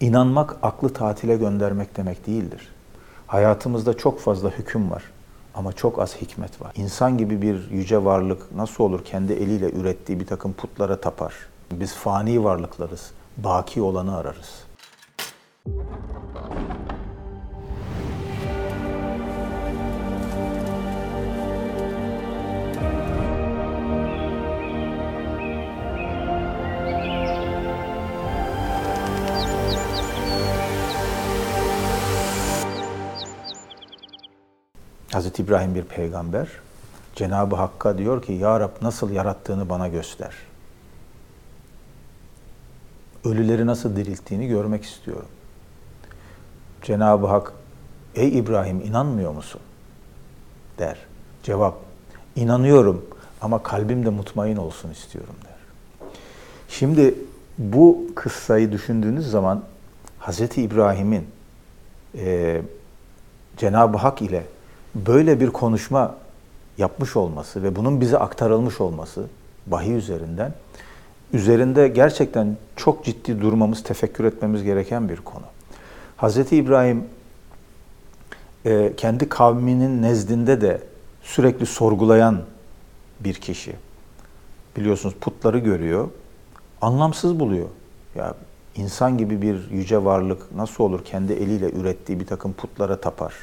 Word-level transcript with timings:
İnanmak 0.00 0.56
aklı 0.62 0.92
tatile 0.92 1.36
göndermek 1.36 1.96
demek 1.96 2.26
değildir. 2.26 2.68
Hayatımızda 3.26 3.96
çok 3.96 4.20
fazla 4.20 4.50
hüküm 4.50 4.90
var 4.90 5.02
ama 5.54 5.72
çok 5.72 5.98
az 5.98 6.16
hikmet 6.16 6.62
var. 6.62 6.72
İnsan 6.76 7.18
gibi 7.18 7.42
bir 7.42 7.70
yüce 7.70 8.04
varlık 8.04 8.52
nasıl 8.52 8.84
olur 8.84 9.04
kendi 9.04 9.32
eliyle 9.32 9.70
ürettiği 9.72 10.20
bir 10.20 10.26
takım 10.26 10.52
putlara 10.52 11.00
tapar? 11.00 11.34
Biz 11.72 11.94
fani 11.94 12.44
varlıklarız, 12.44 13.10
baki 13.36 13.82
olanı 13.82 14.16
ararız. 14.16 14.64
Hazreti 35.16 35.42
İbrahim 35.42 35.74
bir 35.74 35.82
peygamber. 35.82 36.48
Cenab-ı 37.14 37.56
Hakk'a 37.56 37.98
diyor 37.98 38.22
ki 38.22 38.32
Ya 38.32 38.60
Rab 38.60 38.70
nasıl 38.82 39.10
yarattığını 39.10 39.68
bana 39.68 39.88
göster. 39.88 40.34
Ölüleri 43.24 43.66
nasıl 43.66 43.96
dirilttiğini 43.96 44.48
görmek 44.48 44.84
istiyorum. 44.84 45.28
Cenab-ı 46.82 47.26
Hak 47.26 47.52
Ey 48.14 48.38
İbrahim 48.38 48.80
inanmıyor 48.80 49.32
musun? 49.32 49.60
der. 50.78 50.98
Cevap 51.42 51.74
inanıyorum 52.36 53.06
ama 53.40 53.62
kalbim 53.62 54.04
de 54.06 54.10
mutmain 54.10 54.56
olsun 54.56 54.90
istiyorum 54.90 55.34
der. 55.44 55.58
Şimdi 56.68 57.14
bu 57.58 58.06
kıssayı 58.14 58.72
düşündüğünüz 58.72 59.30
zaman 59.30 59.64
Hazreti 60.18 60.62
İbrahim'in 60.62 61.26
e, 62.14 62.62
Cenab-ı 63.56 63.96
Hak 63.98 64.22
ile 64.22 64.55
böyle 65.06 65.40
bir 65.40 65.50
konuşma 65.50 66.14
yapmış 66.78 67.16
olması 67.16 67.62
ve 67.62 67.76
bunun 67.76 68.00
bize 68.00 68.18
aktarılmış 68.18 68.80
olması 68.80 69.26
vahiy 69.68 69.96
üzerinden 69.96 70.54
üzerinde 71.32 71.88
gerçekten 71.88 72.56
çok 72.76 73.04
ciddi 73.04 73.40
durmamız, 73.40 73.82
tefekkür 73.82 74.24
etmemiz 74.24 74.62
gereken 74.62 75.08
bir 75.08 75.16
konu. 75.16 75.44
Hz. 76.18 76.52
İbrahim 76.52 77.04
e, 78.64 78.92
kendi 78.96 79.28
kavminin 79.28 80.02
nezdinde 80.02 80.60
de 80.60 80.80
sürekli 81.22 81.66
sorgulayan 81.66 82.42
bir 83.20 83.34
kişi. 83.34 83.72
Biliyorsunuz 84.76 85.14
putları 85.20 85.58
görüyor, 85.58 86.08
anlamsız 86.80 87.40
buluyor. 87.40 87.68
Ya 88.14 88.34
insan 88.76 89.18
gibi 89.18 89.42
bir 89.42 89.70
yüce 89.70 90.04
varlık 90.04 90.52
nasıl 90.54 90.84
olur 90.84 91.04
kendi 91.04 91.32
eliyle 91.32 91.70
ürettiği 91.70 92.20
bir 92.20 92.26
takım 92.26 92.52
putlara 92.52 93.00
tapar? 93.00 93.34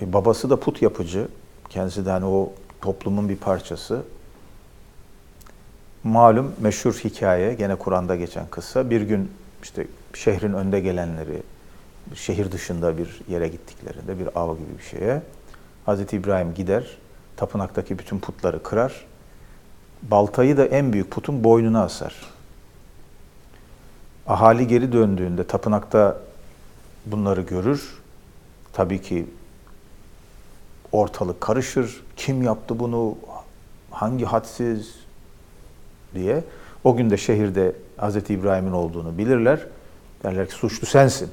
E, 0.00 0.12
babası 0.12 0.50
da 0.50 0.60
put 0.60 0.82
yapıcı. 0.82 1.28
Kendisi 1.68 2.06
de 2.06 2.10
hani 2.10 2.24
o 2.24 2.52
toplumun 2.80 3.28
bir 3.28 3.36
parçası. 3.36 4.02
Malum 6.04 6.52
meşhur 6.60 6.92
hikaye, 6.92 7.54
gene 7.54 7.74
Kur'an'da 7.74 8.16
geçen 8.16 8.46
kıssa. 8.46 8.90
Bir 8.90 9.00
gün 9.00 9.30
işte 9.62 9.86
şehrin 10.14 10.52
önde 10.52 10.80
gelenleri, 10.80 11.42
şehir 12.14 12.52
dışında 12.52 12.98
bir 12.98 13.20
yere 13.28 13.48
gittiklerinde 13.48 14.18
bir 14.18 14.28
av 14.34 14.56
gibi 14.56 14.78
bir 14.78 14.82
şeye 14.82 15.22
Hazreti 15.86 16.16
İbrahim 16.16 16.54
gider, 16.54 16.96
tapınaktaki 17.36 17.98
bütün 17.98 18.18
putları 18.18 18.62
kırar. 18.62 19.06
Baltayı 20.02 20.56
da 20.56 20.66
en 20.66 20.92
büyük 20.92 21.10
putun 21.10 21.44
boynuna 21.44 21.82
asar. 21.82 22.14
Ahali 24.26 24.66
geri 24.66 24.92
döndüğünde 24.92 25.46
tapınakta 25.46 26.20
bunları 27.06 27.40
görür. 27.40 27.98
Tabii 28.72 29.02
ki 29.02 29.26
ortalık 30.92 31.40
karışır. 31.40 32.02
Kim 32.16 32.42
yaptı 32.42 32.78
bunu? 32.78 33.14
Hangi 33.90 34.24
hadsiz 34.24 34.94
diye. 36.14 36.44
O 36.84 36.96
gün 36.96 37.10
de 37.10 37.16
şehirde 37.16 37.72
Hz. 37.98 38.16
İbrahim'in 38.16 38.72
olduğunu 38.72 39.18
bilirler. 39.18 39.60
Derler 40.22 40.48
ki 40.48 40.54
suçlu 40.54 40.86
sensin. 40.86 41.28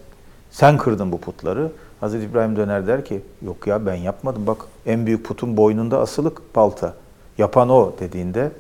Sen 0.52 0.78
kırdın 0.78 1.12
bu 1.12 1.20
putları. 1.20 1.72
Hz. 2.02 2.14
İbrahim 2.14 2.56
döner 2.56 2.88
der 2.88 3.06
ki 3.06 3.22
yok 3.42 3.68
ya 3.68 3.86
ben 3.86 3.96
yapmadım. 3.96 4.48
Bak 4.48 4.58
en 4.86 5.06
büyük 5.06 5.26
putun 5.26 5.58
boynunda 5.58 6.00
asılık 6.00 6.56
balta. 6.56 6.94
Yapan 7.38 7.70
o 7.70 7.94
dediğinde 8.00 8.52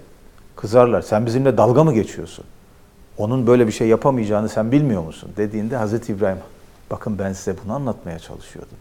kızarlar. 0.55 1.01
Sen 1.01 1.25
bizimle 1.25 1.57
dalga 1.57 1.83
mı 1.83 1.93
geçiyorsun? 1.93 2.45
Onun 3.17 3.47
böyle 3.47 3.67
bir 3.67 3.71
şey 3.71 3.87
yapamayacağını 3.87 4.49
sen 4.49 4.71
bilmiyor 4.71 5.03
musun? 5.03 5.29
Dediğinde 5.37 5.77
Hz. 5.77 6.09
İbrahim 6.09 6.37
bakın 6.91 7.19
ben 7.19 7.33
size 7.33 7.55
bunu 7.65 7.73
anlatmaya 7.73 8.19
çalışıyordum. 8.19 8.77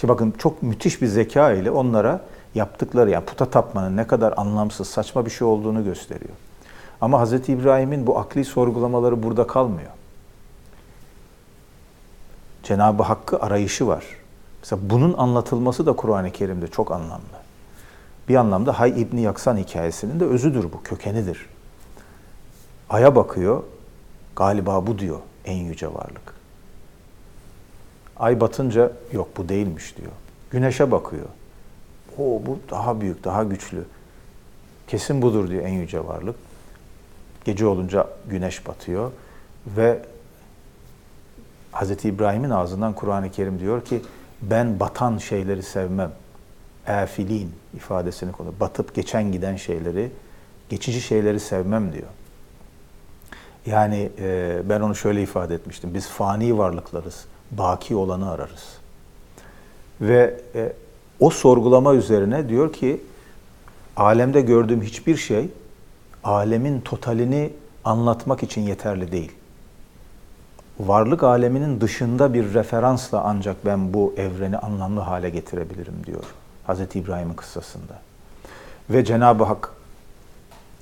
Şimdi 0.00 0.12
bakın 0.12 0.34
çok 0.38 0.62
müthiş 0.62 1.02
bir 1.02 1.06
zeka 1.06 1.52
ile 1.52 1.70
onlara 1.70 2.20
yaptıkları 2.54 3.10
yani 3.10 3.24
puta 3.24 3.44
tapmanın 3.44 3.96
ne 3.96 4.06
kadar 4.06 4.34
anlamsız, 4.36 4.88
saçma 4.88 5.26
bir 5.26 5.30
şey 5.30 5.46
olduğunu 5.46 5.84
gösteriyor. 5.84 6.34
Ama 7.00 7.24
Hz. 7.24 7.32
İbrahim'in 7.32 8.06
bu 8.06 8.18
akli 8.18 8.44
sorgulamaları 8.44 9.22
burada 9.22 9.46
kalmıyor. 9.46 9.90
Cenab-ı 12.62 13.02
Hakk'ı 13.02 13.40
arayışı 13.40 13.86
var. 13.86 14.04
Mesela 14.62 14.80
bunun 14.90 15.14
anlatılması 15.18 15.86
da 15.86 15.92
Kur'an-ı 15.92 16.30
Kerim'de 16.30 16.68
çok 16.68 16.92
anlamlı. 16.92 17.40
Bir 18.28 18.36
anlamda 18.36 18.80
Hay 18.80 19.02
İbni 19.02 19.20
Yaksan 19.20 19.56
hikayesinin 19.56 20.20
de 20.20 20.24
özüdür 20.24 20.64
bu, 20.72 20.82
kökenidir. 20.82 21.46
Ay'a 22.90 23.16
bakıyor, 23.16 23.62
galiba 24.36 24.86
bu 24.86 24.98
diyor 24.98 25.18
en 25.44 25.56
yüce 25.56 25.94
varlık. 25.94 26.39
Ay 28.20 28.40
batınca 28.40 28.92
yok 29.12 29.28
bu 29.36 29.48
değilmiş 29.48 29.96
diyor. 29.96 30.12
Güneşe 30.50 30.90
bakıyor. 30.90 31.26
O 32.18 32.42
bu 32.46 32.58
daha 32.70 33.00
büyük, 33.00 33.24
daha 33.24 33.44
güçlü. 33.44 33.84
Kesin 34.88 35.22
budur 35.22 35.48
diyor 35.50 35.64
en 35.64 35.72
yüce 35.72 36.06
varlık. 36.06 36.36
Gece 37.44 37.66
olunca 37.66 38.06
güneş 38.30 38.66
batıyor 38.66 39.10
ve 39.66 40.02
Hz. 41.72 42.04
İbrahim'in 42.04 42.50
ağzından 42.50 42.92
Kur'an-ı 42.92 43.30
Kerim 43.30 43.60
diyor 43.60 43.84
ki 43.84 44.02
ben 44.42 44.80
batan 44.80 45.18
şeyleri 45.18 45.62
sevmem. 45.62 46.12
Efilin 46.86 47.52
ifadesini 47.74 48.32
kullanıyor. 48.32 48.60
Batıp 48.60 48.94
geçen 48.94 49.32
giden 49.32 49.56
şeyleri, 49.56 50.10
geçici 50.68 51.00
şeyleri 51.00 51.40
sevmem 51.40 51.92
diyor. 51.92 52.08
Yani 53.66 54.10
e, 54.18 54.58
ben 54.68 54.80
onu 54.80 54.94
şöyle 54.94 55.22
ifade 55.22 55.54
etmiştim. 55.54 55.94
Biz 55.94 56.08
fani 56.08 56.58
varlıklarız 56.58 57.24
baki 57.50 57.96
olanı 57.96 58.30
ararız. 58.30 58.68
Ve 60.00 60.40
e, 60.54 60.72
o 61.20 61.30
sorgulama 61.30 61.94
üzerine 61.94 62.48
diyor 62.48 62.72
ki 62.72 63.00
alemde 63.96 64.40
gördüğüm 64.40 64.82
hiçbir 64.82 65.16
şey 65.16 65.48
alemin 66.24 66.80
totalini 66.80 67.52
anlatmak 67.84 68.42
için 68.42 68.60
yeterli 68.60 69.12
değil. 69.12 69.32
Varlık 70.80 71.22
aleminin 71.22 71.80
dışında 71.80 72.34
bir 72.34 72.54
referansla 72.54 73.22
ancak 73.24 73.66
ben 73.66 73.94
bu 73.94 74.14
evreni 74.16 74.58
anlamlı 74.58 75.00
hale 75.00 75.30
getirebilirim 75.30 75.94
diyor 76.06 76.24
Hz. 76.68 76.96
İbrahim'in 76.96 77.34
kıssasında. 77.34 77.98
Ve 78.90 79.04
Cenab-ı 79.04 79.44
Hak 79.44 79.72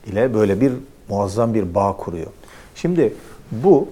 ile 0.06 0.34
böyle 0.34 0.60
bir 0.60 0.72
muazzam 1.08 1.54
bir 1.54 1.74
bağ 1.74 1.96
kuruyor. 1.96 2.30
Şimdi 2.74 3.14
bu 3.52 3.88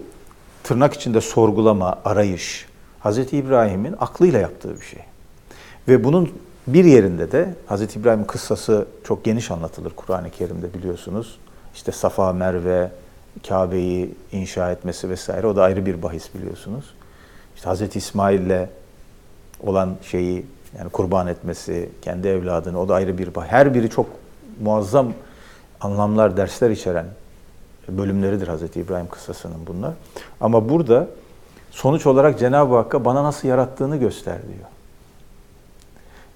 tırnak 0.66 0.94
içinde 0.94 1.20
sorgulama, 1.20 1.98
arayış, 2.04 2.66
Hz. 3.04 3.18
İbrahim'in 3.18 3.94
aklıyla 4.00 4.38
yaptığı 4.38 4.80
bir 4.80 4.84
şey. 4.84 5.00
Ve 5.88 6.04
bunun 6.04 6.32
bir 6.66 6.84
yerinde 6.84 7.32
de 7.32 7.54
Hz. 7.68 7.96
İbrahim 7.96 8.26
kıssası 8.26 8.86
çok 9.04 9.24
geniş 9.24 9.50
anlatılır 9.50 9.92
Kur'an-ı 9.96 10.30
Kerim'de 10.30 10.74
biliyorsunuz. 10.74 11.38
İşte 11.74 11.92
Safa, 11.92 12.32
Merve, 12.32 12.90
Kabe'yi 13.48 14.14
inşa 14.32 14.70
etmesi 14.70 15.10
vesaire 15.10 15.46
o 15.46 15.56
da 15.56 15.62
ayrı 15.62 15.86
bir 15.86 16.02
bahis 16.02 16.34
biliyorsunuz. 16.34 16.94
İşte 17.56 17.70
Hz. 17.70 17.96
İsmail'le 17.96 18.68
olan 19.60 19.96
şeyi 20.02 20.46
yani 20.78 20.90
kurban 20.90 21.26
etmesi, 21.26 21.90
kendi 22.02 22.28
evladını 22.28 22.80
o 22.80 22.88
da 22.88 22.94
ayrı 22.94 23.18
bir 23.18 23.34
bahis. 23.34 23.50
Her 23.50 23.74
biri 23.74 23.90
çok 23.90 24.06
muazzam 24.62 25.12
anlamlar, 25.80 26.36
dersler 26.36 26.70
içeren 26.70 27.06
bölümleridir 27.88 28.48
Hz. 28.48 28.76
İbrahim 28.76 29.08
kıssasının 29.08 29.66
bunlar. 29.66 29.92
Ama 30.40 30.68
burada 30.68 31.06
sonuç 31.70 32.06
olarak 32.06 32.38
Cenab-ı 32.38 32.74
Hakk'a 32.74 33.04
bana 33.04 33.24
nasıl 33.24 33.48
yarattığını 33.48 33.96
göster 33.96 34.38
diyor. 34.42 34.68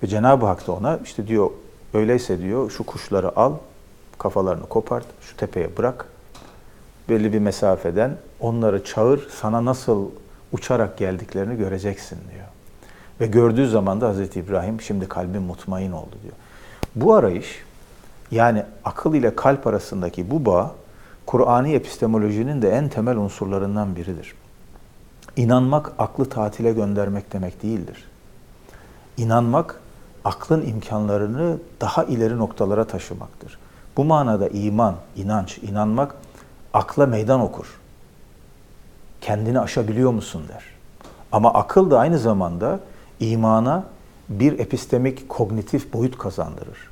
Ve 0.02 0.06
Cenab-ı 0.06 0.46
Hak 0.46 0.66
da 0.66 0.72
ona 0.72 0.98
işte 1.04 1.26
diyor 1.26 1.50
öyleyse 1.94 2.38
diyor 2.38 2.70
şu 2.70 2.86
kuşları 2.86 3.36
al, 3.36 3.52
kafalarını 4.18 4.66
kopart, 4.66 5.06
şu 5.20 5.36
tepeye 5.36 5.76
bırak. 5.76 6.06
Belli 7.08 7.32
bir 7.32 7.38
mesafeden 7.38 8.16
onları 8.40 8.84
çağır, 8.84 9.28
sana 9.30 9.64
nasıl 9.64 10.08
uçarak 10.52 10.98
geldiklerini 10.98 11.56
göreceksin 11.56 12.18
diyor. 12.32 12.46
Ve 13.20 13.26
gördüğü 13.26 13.68
zaman 13.68 14.00
da 14.00 14.08
Hazreti 14.08 14.40
İbrahim 14.40 14.80
şimdi 14.80 15.08
kalbim 15.08 15.42
mutmain 15.42 15.92
oldu 15.92 16.16
diyor. 16.22 16.34
Bu 16.94 17.14
arayış 17.14 17.64
yani 18.30 18.64
akıl 18.84 19.14
ile 19.14 19.36
kalp 19.36 19.66
arasındaki 19.66 20.30
bu 20.30 20.46
bağ 20.46 20.74
Kur'ani 21.30 21.72
epistemolojinin 21.72 22.62
de 22.62 22.70
en 22.70 22.88
temel 22.88 23.16
unsurlarından 23.16 23.96
biridir. 23.96 24.34
İnanmak 25.36 25.92
aklı 25.98 26.24
tatile 26.24 26.72
göndermek 26.72 27.32
demek 27.32 27.62
değildir. 27.62 28.04
İnanmak 29.16 29.80
aklın 30.24 30.66
imkanlarını 30.66 31.58
daha 31.80 32.04
ileri 32.04 32.38
noktalara 32.38 32.84
taşımaktır. 32.84 33.58
Bu 33.96 34.04
manada 34.04 34.48
iman, 34.48 34.94
inanç, 35.16 35.58
inanmak 35.58 36.14
akla 36.74 37.06
meydan 37.06 37.40
okur. 37.40 37.80
Kendini 39.20 39.60
aşabiliyor 39.60 40.10
musun 40.10 40.42
der. 40.48 40.64
Ama 41.32 41.54
akıl 41.54 41.90
da 41.90 41.98
aynı 41.98 42.18
zamanda 42.18 42.80
imana 43.20 43.84
bir 44.28 44.58
epistemik 44.58 45.28
kognitif 45.28 45.92
boyut 45.92 46.18
kazandırır. 46.18 46.90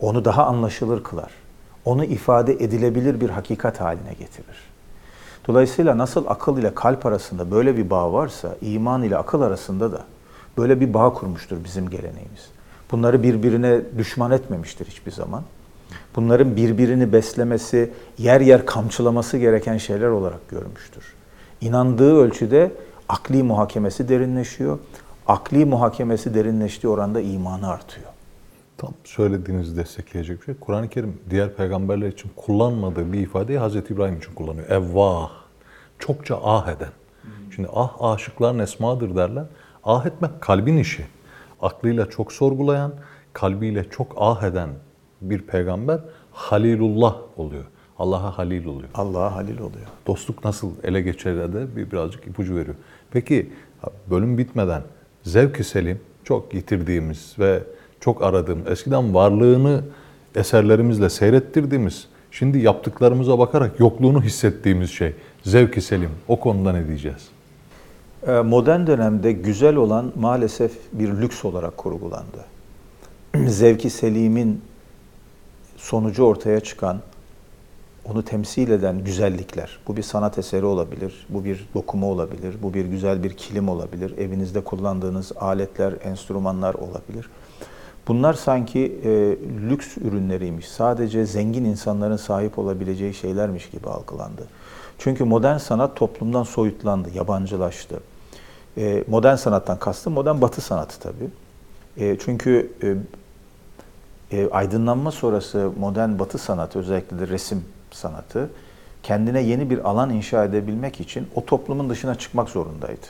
Onu 0.00 0.24
daha 0.24 0.46
anlaşılır 0.46 1.02
kılar. 1.02 1.43
Onu 1.84 2.04
ifade 2.04 2.52
edilebilir 2.52 3.20
bir 3.20 3.30
hakikat 3.30 3.80
haline 3.80 4.12
getirir. 4.12 4.56
Dolayısıyla 5.48 5.98
nasıl 5.98 6.24
akıl 6.26 6.58
ile 6.58 6.74
kalp 6.74 7.06
arasında 7.06 7.50
böyle 7.50 7.76
bir 7.76 7.90
bağ 7.90 8.12
varsa 8.12 8.56
iman 8.60 9.02
ile 9.02 9.16
akıl 9.16 9.40
arasında 9.40 9.92
da 9.92 10.04
böyle 10.58 10.80
bir 10.80 10.94
bağ 10.94 11.12
kurmuştur 11.12 11.64
bizim 11.64 11.90
geleneğimiz. 11.90 12.48
Bunları 12.90 13.22
birbirine 13.22 13.80
düşman 13.98 14.30
etmemiştir 14.30 14.86
hiçbir 14.86 15.12
zaman. 15.12 15.42
Bunların 16.16 16.56
birbirini 16.56 17.12
beslemesi, 17.12 17.90
yer 18.18 18.40
yer 18.40 18.66
kamçılaması 18.66 19.38
gereken 19.38 19.78
şeyler 19.78 20.08
olarak 20.08 20.48
görmüştür. 20.48 21.04
İnandığı 21.60 22.16
ölçüde 22.16 22.72
akli 23.08 23.42
muhakemesi 23.42 24.08
derinleşiyor. 24.08 24.78
Akli 25.26 25.64
muhakemesi 25.64 26.34
derinleştiği 26.34 26.92
oranda 26.92 27.20
imanı 27.20 27.68
artıyor. 27.68 28.13
Tam 28.78 28.94
söylediğinizi 29.04 29.76
destekleyecek 29.76 30.40
bir 30.40 30.44
şey. 30.44 30.54
Kur'an-ı 30.60 30.88
Kerim 30.88 31.20
diğer 31.30 31.54
peygamberler 31.54 32.08
için 32.08 32.30
kullanmadığı 32.36 33.12
bir 33.12 33.20
ifadeyi 33.20 33.58
Hazreti 33.58 33.94
İbrahim 33.94 34.18
için 34.18 34.34
kullanıyor. 34.34 34.68
Evvah. 34.68 35.30
Çokça 35.98 36.40
ah 36.42 36.68
eden. 36.68 36.92
Şimdi 37.54 37.68
ah 37.72 37.96
aşıkların 38.00 38.58
esmadır 38.58 39.16
derler. 39.16 39.44
Ah 39.84 40.06
etmek 40.06 40.40
kalbin 40.40 40.76
işi. 40.76 41.06
Aklıyla 41.62 42.10
çok 42.10 42.32
sorgulayan, 42.32 42.92
kalbiyle 43.32 43.90
çok 43.90 44.14
ah 44.16 44.42
eden 44.42 44.70
bir 45.20 45.42
peygamber 45.42 46.00
Halilullah 46.32 47.16
oluyor. 47.36 47.64
Allah'a 47.98 48.38
halil 48.38 48.66
oluyor. 48.66 48.88
Allah'a 48.94 49.34
halil 49.34 49.58
oluyor. 49.58 49.86
Dostluk 50.06 50.44
nasıl 50.44 50.70
ele 50.82 51.00
geçer 51.00 51.52
de 51.52 51.76
bir 51.76 51.90
birazcık 51.90 52.26
ipucu 52.26 52.56
veriyor. 52.56 52.76
Peki 53.10 53.52
bölüm 54.10 54.38
bitmeden 54.38 54.82
zevk-i 55.22 55.64
selim 55.64 56.00
çok 56.24 56.54
yitirdiğimiz 56.54 57.34
ve 57.38 57.62
çok 58.04 58.22
aradığım, 58.22 58.62
eskiden 58.68 59.14
varlığını 59.14 59.84
eserlerimizle 60.34 61.10
seyrettirdiğimiz, 61.10 62.06
şimdi 62.30 62.58
yaptıklarımıza 62.58 63.38
bakarak 63.38 63.80
yokluğunu 63.80 64.22
hissettiğimiz 64.22 64.90
şey 64.90 65.12
zevk-i 65.42 65.82
selim. 65.82 66.10
O 66.28 66.40
konuda 66.40 66.72
ne 66.72 66.86
diyeceğiz? 66.86 67.28
Ee, 68.26 68.32
modern 68.32 68.86
dönemde 68.86 69.32
güzel 69.32 69.76
olan 69.76 70.12
maalesef 70.16 70.72
bir 70.92 71.08
lüks 71.08 71.44
olarak 71.44 71.76
kurgulandı. 71.76 72.44
Zevki 73.46 73.90
selimin 73.90 74.60
sonucu 75.76 76.24
ortaya 76.24 76.60
çıkan, 76.60 77.00
onu 78.04 78.24
temsil 78.24 78.70
eden 78.70 79.04
güzellikler. 79.04 79.78
Bu 79.88 79.96
bir 79.96 80.02
sanat 80.02 80.38
eseri 80.38 80.64
olabilir, 80.64 81.26
bu 81.28 81.44
bir 81.44 81.68
dokuma 81.74 82.06
olabilir, 82.06 82.54
bu 82.62 82.74
bir 82.74 82.84
güzel 82.84 83.22
bir 83.22 83.32
kilim 83.32 83.68
olabilir, 83.68 84.18
evinizde 84.18 84.60
kullandığınız 84.64 85.32
aletler, 85.36 85.94
enstrümanlar 86.04 86.74
olabilir. 86.74 87.28
Bunlar 88.08 88.34
sanki 88.34 89.00
e, 89.04 89.10
lüks 89.70 89.96
ürünleriymiş, 89.96 90.68
sadece 90.68 91.26
zengin 91.26 91.64
insanların 91.64 92.16
sahip 92.16 92.58
olabileceği 92.58 93.14
şeylermiş 93.14 93.70
gibi 93.70 93.88
algılandı. 93.88 94.46
Çünkü 94.98 95.24
modern 95.24 95.56
sanat 95.56 95.96
toplumdan 95.96 96.42
soyutlandı, 96.42 97.08
yabancılaştı. 97.14 98.00
E, 98.78 99.04
modern 99.08 99.34
sanattan 99.34 99.78
kastım 99.78 100.12
modern 100.12 100.40
batı 100.40 100.60
sanatı 100.60 101.00
tabii. 101.00 101.28
E, 101.96 102.18
çünkü 102.18 102.72
e, 102.82 102.96
e, 104.38 104.50
aydınlanma 104.50 105.10
sonrası 105.10 105.70
modern 105.78 106.18
batı 106.18 106.38
sanatı, 106.38 106.78
özellikle 106.78 107.18
de 107.18 107.28
resim 107.28 107.64
sanatı, 107.90 108.50
kendine 109.02 109.42
yeni 109.42 109.70
bir 109.70 109.88
alan 109.90 110.10
inşa 110.10 110.44
edebilmek 110.44 111.00
için 111.00 111.28
o 111.34 111.44
toplumun 111.44 111.90
dışına 111.90 112.14
çıkmak 112.14 112.48
zorundaydı. 112.48 113.06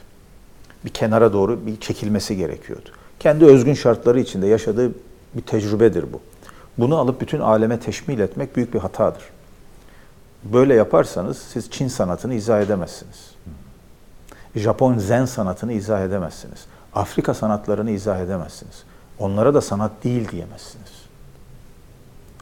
Bir 0.85 0.91
kenara 0.91 1.33
doğru 1.33 1.67
bir 1.67 1.81
çekilmesi 1.81 2.37
gerekiyordu. 2.37 2.91
Kendi 3.25 3.45
özgün 3.45 3.75
şartları 3.75 4.21
içinde 4.21 4.47
yaşadığı 4.47 4.93
bir 5.35 5.43
tecrübedir 5.47 6.13
bu. 6.13 6.21
Bunu 6.79 6.99
alıp 6.99 7.21
bütün 7.21 7.41
aleme 7.41 7.81
teşmil 7.81 8.19
etmek 8.19 8.57
büyük 8.57 8.75
bir 8.75 8.79
hatadır. 8.79 9.23
Böyle 10.45 10.75
yaparsanız 10.75 11.39
siz 11.39 11.71
Çin 11.71 11.89
sanatını 11.89 12.35
izah 12.35 12.61
edemezsiniz. 12.61 13.31
Japon 14.55 14.99
zen 14.99 15.25
sanatını 15.25 15.73
izah 15.73 16.03
edemezsiniz. 16.03 16.67
Afrika 16.95 17.35
sanatlarını 17.35 17.91
izah 17.91 18.21
edemezsiniz. 18.21 18.83
Onlara 19.19 19.55
da 19.55 19.61
sanat 19.61 19.93
değil 20.05 20.29
diyemezsiniz. 20.29 20.93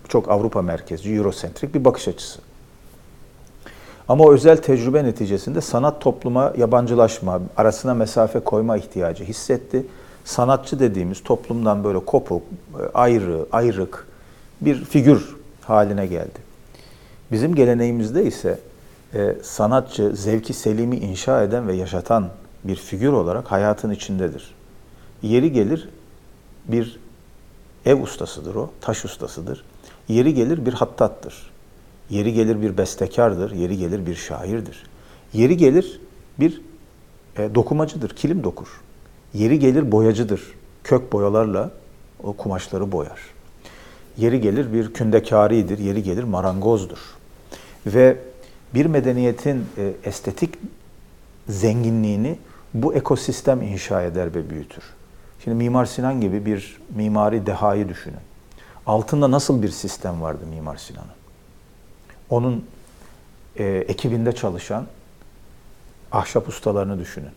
Çok 0.08 0.30
Avrupa 0.30 0.62
merkezci, 0.62 1.14
Eurosentrik 1.14 1.74
bir 1.74 1.84
bakış 1.84 2.08
açısı. 2.08 2.40
Ama 4.08 4.24
o 4.24 4.32
özel 4.32 4.56
tecrübe 4.56 5.04
neticesinde 5.04 5.60
sanat 5.60 6.00
topluma 6.00 6.52
yabancılaşma, 6.56 7.40
arasına 7.56 7.94
mesafe 7.94 8.40
koyma 8.40 8.76
ihtiyacı 8.76 9.24
hissetti. 9.24 9.86
Sanatçı 10.24 10.80
dediğimiz 10.80 11.22
toplumdan 11.22 11.84
böyle 11.84 12.04
kopuk, 12.04 12.42
ayrı, 12.94 13.46
ayrık 13.52 14.06
bir 14.60 14.84
figür 14.84 15.36
haline 15.60 16.06
geldi. 16.06 16.38
Bizim 17.32 17.54
geleneğimizde 17.54 18.24
ise 18.24 18.58
e, 19.14 19.36
sanatçı 19.42 20.16
zevki 20.16 20.52
selimi 20.52 20.96
inşa 20.96 21.42
eden 21.42 21.68
ve 21.68 21.74
yaşatan 21.74 22.28
bir 22.64 22.76
figür 22.76 23.12
olarak 23.12 23.52
hayatın 23.52 23.90
içindedir. 23.90 24.54
Yeri 25.22 25.52
gelir 25.52 25.88
bir 26.68 26.98
ev 27.86 28.00
ustasıdır 28.02 28.54
o, 28.54 28.70
taş 28.80 29.04
ustasıdır. 29.04 29.64
Yeri 30.08 30.34
gelir 30.34 30.66
bir 30.66 30.72
hattattır. 30.72 31.52
Yeri 32.10 32.32
gelir 32.32 32.62
bir 32.62 32.76
bestekardır, 32.76 33.50
yeri 33.52 33.78
gelir 33.78 34.06
bir 34.06 34.14
şairdir. 34.14 34.86
Yeri 35.32 35.56
gelir 35.56 36.00
bir 36.40 36.60
e, 37.38 37.54
dokumacıdır, 37.54 38.08
kilim 38.08 38.44
dokur. 38.44 38.68
Yeri 39.34 39.58
gelir 39.58 39.92
boyacıdır. 39.92 40.42
Kök 40.84 41.12
boyalarla 41.12 41.70
o 42.22 42.32
kumaşları 42.32 42.92
boyar. 42.92 43.20
Yeri 44.16 44.40
gelir 44.40 44.72
bir 44.72 44.94
kündekaridir, 44.94 45.78
yeri 45.78 46.02
gelir 46.02 46.24
marangozdur. 46.24 46.98
Ve 47.86 48.16
bir 48.74 48.86
medeniyetin 48.86 49.66
e, 49.78 49.92
estetik 50.04 50.54
zenginliğini 51.48 52.38
bu 52.74 52.94
ekosistem 52.94 53.62
inşa 53.62 54.02
eder 54.02 54.34
ve 54.34 54.50
büyütür. 54.50 54.84
Şimdi 55.44 55.56
Mimar 55.56 55.86
Sinan 55.86 56.20
gibi 56.20 56.46
bir 56.46 56.80
mimari 56.94 57.46
dehayı 57.46 57.88
düşünün. 57.88 58.16
Altında 58.86 59.30
nasıl 59.30 59.62
bir 59.62 59.68
sistem 59.68 60.22
vardı 60.22 60.44
Mimar 60.50 60.76
Sinan'ın? 60.76 61.06
Onun 62.30 62.66
e, 63.56 63.64
ekibinde 63.64 64.32
çalışan 64.32 64.86
ahşap 66.12 66.48
ustalarını 66.48 66.98
düşünün. 66.98 67.30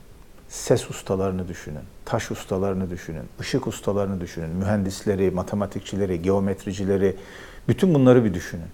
Ses 0.56 0.90
ustalarını 0.90 1.48
düşünün, 1.48 1.84
taş 2.06 2.32
ustalarını 2.32 2.90
düşünün, 2.90 3.24
ışık 3.40 3.68
ustalarını 3.68 4.22
düşünün, 4.22 4.50
mühendisleri, 4.50 5.32
matematikçileri, 5.32 6.22
geometricileri, 6.22 7.16
bütün 7.68 7.94
bunları 7.94 8.26
bir 8.26 8.34
düşünün 8.34 8.68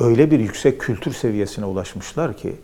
öyle 0.00 0.30
bir 0.30 0.40
yüksek 0.40 0.80
kültür 0.80 1.12
seviyesine 1.12 1.64
ulaşmışlar 1.64 2.36
ki 2.36 2.56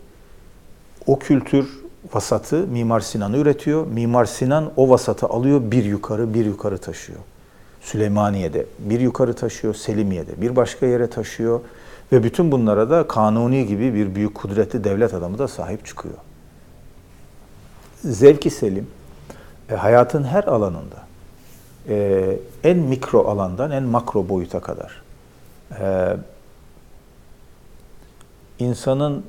o 1.07 1.19
kültür 1.19 1.69
vasatı 2.13 2.55
Mimar 2.55 2.99
Sinan'ı 2.99 3.37
üretiyor. 3.37 3.87
Mimar 3.87 4.25
Sinan 4.25 4.71
o 4.77 4.89
vasatı 4.89 5.27
alıyor 5.27 5.61
bir 5.71 5.83
yukarı 5.83 6.33
bir 6.33 6.45
yukarı 6.45 6.77
taşıyor. 6.77 7.19
Süleymaniye'de 7.81 8.65
bir 8.79 8.99
yukarı 8.99 9.33
taşıyor, 9.33 9.73
Selimiye'de 9.73 10.41
bir 10.41 10.55
başka 10.55 10.85
yere 10.85 11.09
taşıyor 11.09 11.61
ve 12.11 12.23
bütün 12.23 12.51
bunlara 12.51 12.89
da 12.89 13.07
Kanuni 13.07 13.67
gibi 13.67 13.93
bir 13.93 14.15
büyük 14.15 14.35
kudretli 14.35 14.83
devlet 14.83 15.13
adamı 15.13 15.37
da 15.37 15.47
sahip 15.47 15.85
çıkıyor. 15.85 16.15
Zevki 18.05 18.49
Selim 18.49 18.87
e, 19.69 19.75
hayatın 19.75 20.23
her 20.23 20.43
alanında 20.43 20.95
e, 21.89 22.37
en 22.63 22.77
mikro 22.77 23.27
alandan 23.27 23.71
en 23.71 23.83
makro 23.83 24.29
boyuta 24.29 24.59
kadar 24.59 25.01
e, 25.79 26.17
insanın 28.59 29.25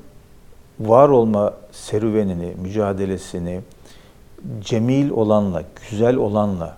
var 0.79 1.09
olma 1.09 1.53
serüvenini, 1.71 2.53
mücadelesini 2.61 3.61
cemil 4.61 5.09
olanla, 5.09 5.63
güzel 5.89 6.15
olanla, 6.15 6.77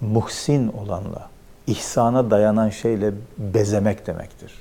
muhsin 0.00 0.68
olanla, 0.68 1.28
ihsana 1.66 2.30
dayanan 2.30 2.68
şeyle 2.68 3.12
bezemek 3.38 4.06
demektir. 4.06 4.52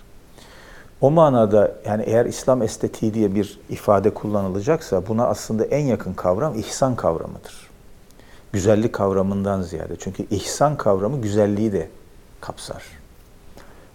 O 1.02 1.12
manada 1.12 1.76
yani 1.86 2.04
eğer 2.04 2.26
İslam 2.26 2.62
estetiği 2.62 3.14
diye 3.14 3.36
bir 3.36 3.60
ifade 3.70 4.10
kullanılacaksa 4.10 5.08
buna 5.08 5.28
aslında 5.28 5.66
en 5.66 5.86
yakın 5.86 6.14
kavram 6.14 6.60
ihsan 6.60 6.96
kavramıdır. 6.96 7.70
Güzellik 8.54 8.94
kavramından 8.94 9.62
ziyade. 9.62 9.96
Çünkü 10.00 10.26
ihsan 10.32 10.78
kavramı 10.78 11.22
güzelliği 11.22 11.72
de 11.72 11.90
kapsar. 12.42 12.84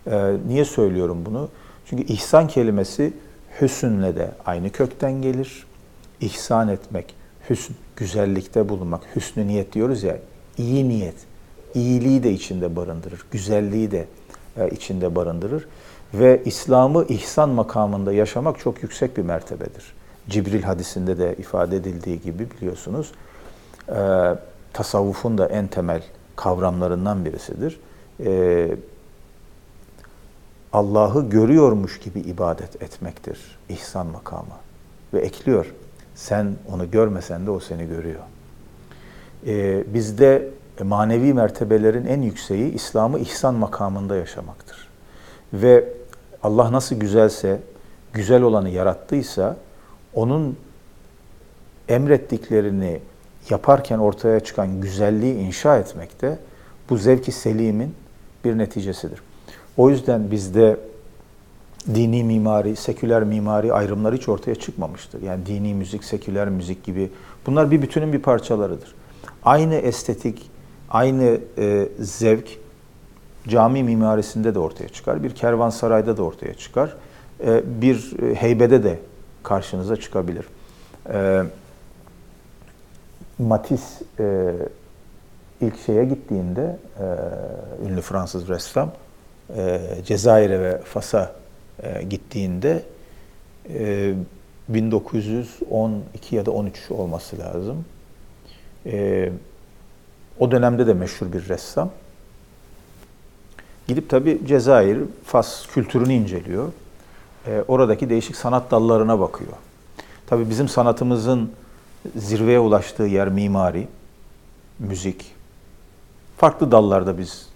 Ee, 0.07 0.37
niye 0.49 0.65
söylüyorum 0.65 1.23
bunu? 1.27 1.49
Çünkü 1.87 2.03
ihsan 2.03 2.49
kelimesi 2.49 3.13
hüsünle 3.61 4.17
de 4.17 4.31
aynı 4.47 4.71
kökten 4.71 5.13
gelir. 5.13 5.67
İhsan 6.21 6.69
etmek, 6.69 7.15
hüsn, 7.51 7.73
güzellikte 7.97 8.69
bulunmak, 8.69 9.17
hüsnü 9.17 9.47
niyet 9.47 9.73
diyoruz 9.73 10.03
ya, 10.03 10.19
iyi 10.59 10.89
niyet, 10.89 11.15
iyiliği 11.75 12.23
de 12.23 12.33
içinde 12.33 12.77
barındırır, 12.77 13.21
güzelliği 13.31 13.91
de 13.91 14.07
e, 14.57 14.69
içinde 14.71 15.15
barındırır. 15.15 15.67
Ve 16.15 16.43
İslam'ı 16.45 17.05
ihsan 17.09 17.49
makamında 17.49 18.13
yaşamak 18.13 18.59
çok 18.59 18.83
yüksek 18.83 19.17
bir 19.17 19.23
mertebedir. 19.23 19.95
Cibril 20.29 20.63
hadisinde 20.63 21.19
de 21.19 21.35
ifade 21.39 21.77
edildiği 21.77 22.21
gibi 22.21 22.49
biliyorsunuz, 22.51 23.13
e, 23.89 23.95
tasavvufun 24.73 25.39
da 25.39 25.47
en 25.47 25.67
temel 25.67 26.03
kavramlarından 26.37 27.25
birisidir. 27.25 27.81
E, 28.25 28.77
Allah'ı 30.73 31.31
görüyormuş 31.31 31.99
gibi 31.99 32.21
ibadet 32.21 32.83
etmektir 32.83 33.59
ihsan 33.69 34.07
makamı. 34.07 34.55
Ve 35.15 35.21
ekliyor, 35.21 35.75
sen 36.15 36.57
onu 36.73 36.91
görmesen 36.91 37.47
de 37.47 37.51
o 37.51 37.61
seni 37.61 37.89
görüyor. 37.89 38.21
Ee, 39.47 39.85
bizde 39.95 40.49
manevi 40.85 41.35
mertebelerin 41.35 42.07
en 42.07 42.23
yükseği 42.23 42.73
İslam'ı 42.73 43.19
ihsan 43.19 43.55
makamında 43.55 44.17
yaşamaktır. 44.17 44.89
Ve 45.53 45.89
Allah 46.43 46.73
nasıl 46.73 46.97
güzelse, 46.97 47.61
güzel 48.13 48.43
olanı 48.43 48.69
yarattıysa, 48.69 49.57
onun 50.15 50.57
emrettiklerini 51.89 53.01
yaparken 53.51 53.99
ortaya 53.99 54.41
çıkan 54.41 54.81
güzelliği 54.81 55.35
inşa 55.35 55.79
etmekte 55.79 56.39
bu 56.91 56.97
zevki 56.97 57.33
selimin 57.33 57.95
bir 58.45 58.59
neticesidir. 58.59 59.23
O 59.77 59.91
yüzden 59.91 60.31
bizde 60.31 60.77
dini 61.95 62.25
mimari, 62.25 62.77
seküler 62.77 63.25
mimari 63.25 63.73
ayrımları 63.73 64.17
hiç 64.17 64.29
ortaya 64.29 64.55
çıkmamıştır. 64.55 65.23
Yani 65.23 65.47
dini 65.47 65.75
müzik, 65.75 66.05
seküler 66.05 66.49
müzik 66.49 66.85
gibi 66.85 67.11
bunlar 67.47 67.71
bir 67.71 67.83
bütünün 67.83 68.13
bir 68.13 68.19
parçalarıdır. 68.19 68.95
Aynı 69.45 69.75
estetik, 69.75 70.51
aynı 70.91 71.41
e, 71.59 71.89
zevk 71.99 72.62
cami 73.49 73.83
mimarisinde 73.83 74.55
de 74.55 74.59
ortaya 74.59 74.89
çıkar. 74.89 75.23
Bir 75.23 75.35
kervansarayda 75.35 76.17
da 76.17 76.23
ortaya 76.23 76.55
çıkar. 76.55 76.97
E, 77.47 77.63
bir 77.83 78.23
e, 78.23 78.35
heybede 78.35 78.85
de 78.85 78.99
karşınıza 79.43 79.97
çıkabilir. 79.97 80.45
E, 81.13 81.43
Matisse 83.39 84.05
e, 84.21 84.53
ilk 85.61 85.81
şeye 85.87 86.05
gittiğinde, 86.05 86.77
e, 86.99 87.89
ünlü 87.89 88.01
Fransız 88.01 88.49
ressam, 88.49 88.93
Cezayir'e 90.05 90.61
ve 90.61 90.79
Fas'a 90.79 91.33
gittiğinde 92.11 92.83
e, 93.69 94.15
1912 94.69 96.37
ya 96.37 96.47
da 96.47 96.51
13 96.51 96.91
olması 96.91 97.39
lazım. 97.39 97.85
O 100.39 100.51
dönemde 100.51 100.87
de 100.87 100.95
meşhur 100.95 101.33
bir 101.33 101.49
ressam. 101.49 101.91
Gidip 103.89 104.11
tabi 104.11 104.41
Cezayir, 104.47 104.99
Fas 105.25 105.67
kültürünü 105.67 106.13
inceliyor. 106.13 106.73
E, 107.47 107.65
oradaki 107.69 108.11
değişik 108.11 108.37
sanat 108.37 108.71
dallarına 108.71 109.21
bakıyor. 109.21 109.53
Tabi 110.27 110.51
bizim 110.51 110.69
sanatımızın 110.69 111.53
zirveye 112.17 112.59
ulaştığı 112.59 113.03
yer 113.03 113.29
mimari, 113.29 113.89
müzik. 114.79 115.35
Farklı 116.37 116.73
dallarda 116.73 117.19
biz 117.19 117.49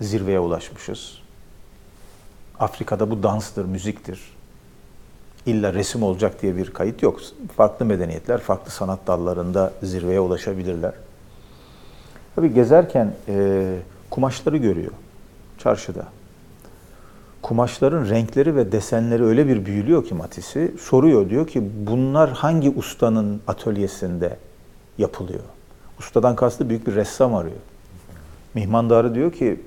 zirveye 0.00 0.40
ulaşmışız. 0.40 1.18
Afrika'da 2.58 3.10
bu 3.10 3.22
danstır, 3.22 3.64
müziktir. 3.64 4.20
İlla 5.46 5.74
resim 5.74 6.02
olacak 6.02 6.42
diye 6.42 6.56
bir 6.56 6.70
kayıt 6.70 7.02
yok. 7.02 7.20
Farklı 7.56 7.86
medeniyetler, 7.86 8.40
farklı 8.40 8.70
sanat 8.70 9.06
dallarında 9.06 9.72
zirveye 9.82 10.20
ulaşabilirler. 10.20 10.92
Tabii 12.34 12.54
gezerken 12.54 13.14
e, 13.28 13.76
kumaşları 14.10 14.56
görüyor 14.56 14.92
çarşıda. 15.62 16.04
Kumaşların 17.42 18.08
renkleri 18.10 18.56
ve 18.56 18.72
desenleri 18.72 19.24
öyle 19.24 19.46
bir 19.46 19.66
büyülüyor 19.66 20.04
ki 20.04 20.14
Matis'i. 20.14 20.74
Soruyor 20.80 21.30
diyor 21.30 21.46
ki 21.46 21.70
bunlar 21.86 22.30
hangi 22.30 22.70
ustanın 22.70 23.40
atölyesinde 23.46 24.36
yapılıyor? 24.98 25.44
Ustadan 25.98 26.36
kastı 26.36 26.68
büyük 26.68 26.86
bir 26.86 26.94
ressam 26.94 27.34
arıyor. 27.34 27.56
Mihmandarı 28.54 29.14
diyor 29.14 29.32
ki 29.32 29.60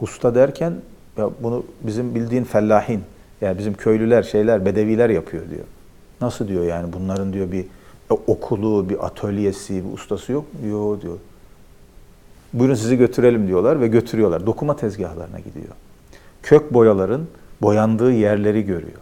usta 0.00 0.34
derken 0.34 0.74
ya 1.16 1.30
bunu 1.40 1.64
bizim 1.82 2.14
bildiğin 2.14 2.44
fellahin 2.44 3.02
yani 3.40 3.58
bizim 3.58 3.74
köylüler 3.74 4.22
şeyler 4.22 4.64
bedeviler 4.64 5.10
yapıyor 5.10 5.50
diyor. 5.50 5.64
Nasıl 6.20 6.48
diyor 6.48 6.64
yani 6.64 6.92
bunların 6.92 7.32
diyor 7.32 7.52
bir 7.52 7.66
okulu, 8.10 8.88
bir 8.88 9.06
atölyesi, 9.06 9.84
bir 9.84 9.92
ustası 9.92 10.32
yok 10.32 10.44
mu? 10.54 10.68
Yok 10.68 11.02
diyor. 11.02 11.18
Buyurun 12.54 12.74
sizi 12.74 12.96
götürelim 12.96 13.46
diyorlar 13.46 13.80
ve 13.80 13.88
götürüyorlar. 13.88 14.46
Dokuma 14.46 14.76
tezgahlarına 14.76 15.38
gidiyor. 15.38 15.74
Kök 16.42 16.74
boyaların 16.74 17.26
boyandığı 17.62 18.12
yerleri 18.12 18.64
görüyor. 18.64 18.98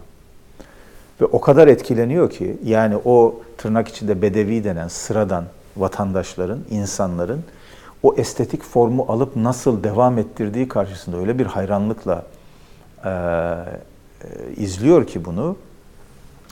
Ve 1.21 1.25
o 1.25 1.41
kadar 1.41 1.67
etkileniyor 1.67 2.29
ki 2.29 2.57
yani 2.63 2.97
o 3.05 3.41
tırnak 3.57 3.87
içinde 3.87 4.21
bedevi 4.21 4.63
denen 4.63 4.87
sıradan 4.87 5.45
vatandaşların, 5.77 6.59
insanların 6.69 7.43
o 8.03 8.15
estetik 8.17 8.63
formu 8.63 9.05
alıp 9.09 9.35
nasıl 9.35 9.83
devam 9.83 10.17
ettirdiği 10.17 10.67
karşısında 10.67 11.17
öyle 11.17 11.39
bir 11.39 11.45
hayranlıkla 11.45 12.25
e, 13.05 13.09
e, 13.09 13.15
izliyor 14.57 15.07
ki 15.07 15.25
bunu. 15.25 15.55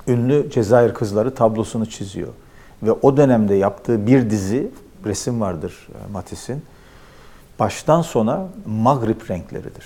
Ünlü 0.07 0.49
Cezayir 0.51 0.93
Kızları 0.93 1.35
tablosunu 1.35 1.85
çiziyor. 1.85 2.27
Ve 2.83 2.91
o 2.91 3.17
dönemde 3.17 3.55
yaptığı 3.55 4.07
bir 4.07 4.29
dizi 4.29 4.71
resim 5.05 5.41
vardır 5.41 5.87
Matisse'in. 6.13 6.61
Baştan 7.61 8.01
sona 8.01 8.47
Magrib 8.65 9.29
renkleridir. 9.29 9.85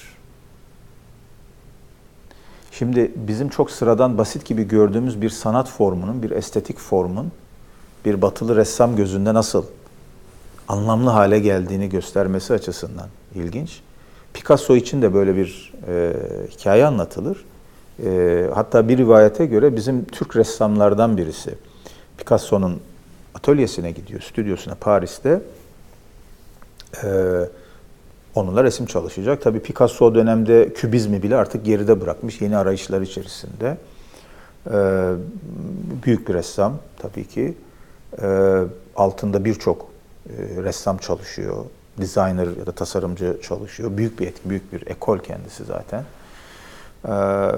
Şimdi 2.71 3.11
bizim 3.15 3.49
çok 3.49 3.71
sıradan 3.71 4.17
basit 4.17 4.45
gibi 4.45 4.67
gördüğümüz 4.67 5.21
bir 5.21 5.29
sanat 5.29 5.69
formunun, 5.69 6.23
bir 6.23 6.31
estetik 6.31 6.79
formun 6.79 7.31
bir 8.05 8.21
batılı 8.21 8.55
ressam 8.55 8.95
gözünde 8.95 9.33
nasıl 9.33 9.65
anlamlı 10.67 11.09
hale 11.09 11.39
geldiğini 11.39 11.89
göstermesi 11.89 12.53
açısından 12.53 13.07
ilginç. 13.33 13.81
Picasso 14.33 14.75
için 14.75 15.01
de 15.01 15.13
böyle 15.13 15.35
bir 15.35 15.73
e, 15.87 16.13
hikaye 16.51 16.85
anlatılır. 16.85 17.45
E, 18.03 18.49
hatta 18.53 18.89
bir 18.89 18.97
rivayete 18.97 19.45
göre 19.45 19.75
bizim 19.75 20.05
Türk 20.05 20.35
ressamlardan 20.35 21.17
birisi 21.17 21.55
Picasso'nun 22.17 22.81
atölyesine 23.33 23.91
gidiyor, 23.91 24.21
stüdyosuna 24.21 24.75
Paris'te. 24.75 25.41
E, 27.03 27.09
onunla 28.35 28.63
resim 28.63 28.85
çalışacak. 28.85 29.41
Tabii 29.41 29.59
Picasso 29.59 30.05
o 30.05 30.15
dönemde 30.15 30.73
kübizmi 30.73 31.23
bile 31.23 31.35
artık 31.35 31.65
geride 31.65 32.01
bırakmış 32.01 32.41
yeni 32.41 32.57
arayışlar 32.57 33.01
içerisinde. 33.01 33.77
E, 34.71 35.11
büyük 36.05 36.27
bir 36.27 36.33
ressam 36.33 36.77
tabii 36.97 37.27
ki. 37.27 37.53
E, 38.21 38.59
altında 38.95 39.45
birçok 39.45 39.89
e, 40.29 40.63
ressam 40.63 40.97
çalışıyor, 40.97 41.65
designer 41.97 42.47
ya 42.59 42.65
da 42.65 42.71
tasarımcı 42.71 43.37
çalışıyor. 43.41 43.97
Büyük 43.97 44.19
bir 44.19 44.27
etki, 44.27 44.49
büyük 44.49 44.73
bir 44.73 44.87
ekol 44.87 45.19
kendisi 45.19 45.63
zaten. 45.63 46.03
Ee, 47.07 47.51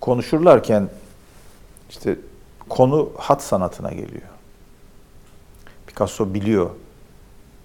konuşurlarken 0.00 0.88
işte 1.90 2.16
konu 2.68 3.10
hat 3.16 3.42
sanatına 3.42 3.90
geliyor. 3.90 4.28
Picasso 5.86 6.34
biliyor. 6.34 6.70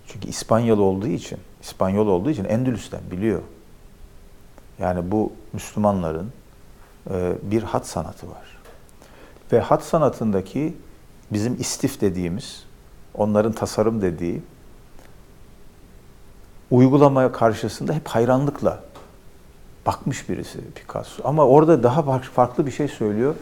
Çünkü 0.07 0.27
İspanyol 0.27 0.79
olduğu 0.79 1.07
için, 1.07 1.39
İspanyol 1.61 2.07
olduğu 2.07 2.29
için 2.29 2.45
Endülüs'ten 2.45 3.01
biliyor. 3.11 3.41
Yani 4.79 5.11
bu 5.11 5.31
Müslümanların 5.53 6.31
e, 7.09 7.33
bir 7.41 7.63
hat 7.63 7.87
sanatı 7.87 8.27
var. 8.29 8.57
Ve 9.51 9.59
hat 9.59 9.83
sanatındaki 9.83 10.77
bizim 11.31 11.55
istif 11.59 12.01
dediğimiz 12.01 12.63
onların 13.13 13.51
tasarım 13.51 14.01
dediği 14.01 14.41
uygulamaya 16.71 17.31
karşısında 17.31 17.93
hep 17.93 18.07
hayranlıkla 18.07 18.79
bakmış 19.85 20.29
birisi 20.29 20.59
Picasso. 20.75 21.23
Ama 21.23 21.45
orada 21.45 21.83
daha 21.83 22.19
farklı 22.19 22.65
bir 22.65 22.71
şey 22.71 22.87
söylüyor. 22.87 23.35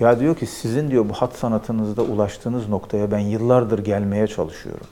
Ya 0.00 0.20
diyor 0.20 0.36
ki 0.36 0.46
sizin 0.46 0.90
diyor 0.90 1.08
bu 1.08 1.12
hat 1.12 1.32
sanatınızda 1.34 2.02
ulaştığınız 2.02 2.68
noktaya 2.68 3.10
ben 3.10 3.18
yıllardır 3.18 3.78
gelmeye 3.78 4.26
çalışıyorum. 4.26 4.86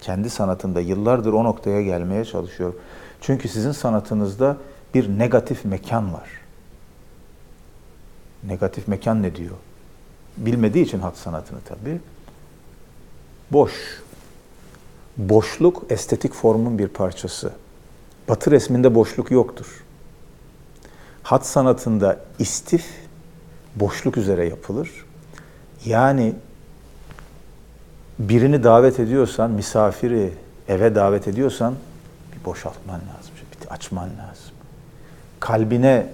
Kendi 0.00 0.30
sanatında 0.30 0.80
yıllardır 0.80 1.32
o 1.32 1.44
noktaya 1.44 1.82
gelmeye 1.82 2.24
çalışıyorum. 2.24 2.76
Çünkü 3.20 3.48
sizin 3.48 3.72
sanatınızda 3.72 4.56
bir 4.94 5.18
negatif 5.18 5.64
mekan 5.64 6.14
var. 6.14 6.28
Negatif 8.44 8.88
mekan 8.88 9.22
ne 9.22 9.36
diyor? 9.36 9.56
Bilmediği 10.36 10.84
için 10.84 10.98
hat 10.98 11.16
sanatını 11.16 11.58
tabii 11.60 12.00
boş. 13.50 14.02
Boşluk 15.16 15.82
estetik 15.90 16.34
formun 16.34 16.78
bir 16.78 16.88
parçası. 16.88 17.52
Batı 18.28 18.50
resminde 18.50 18.94
boşluk 18.94 19.30
yoktur. 19.30 19.84
hat 21.22 21.46
sanatında 21.46 22.20
istif 22.38 22.86
boşluk 23.76 24.16
üzere 24.16 24.48
yapılır. 24.48 25.04
Yani 25.84 26.34
birini 28.18 28.64
davet 28.64 29.00
ediyorsan, 29.00 29.50
misafiri 29.50 30.32
eve 30.68 30.94
davet 30.94 31.28
ediyorsan 31.28 31.74
bir 32.32 32.44
boşaltman 32.44 32.94
lazım, 32.94 33.32
bir 33.62 33.72
açman 33.74 34.04
lazım. 34.04 34.54
Kalbine 35.40 36.06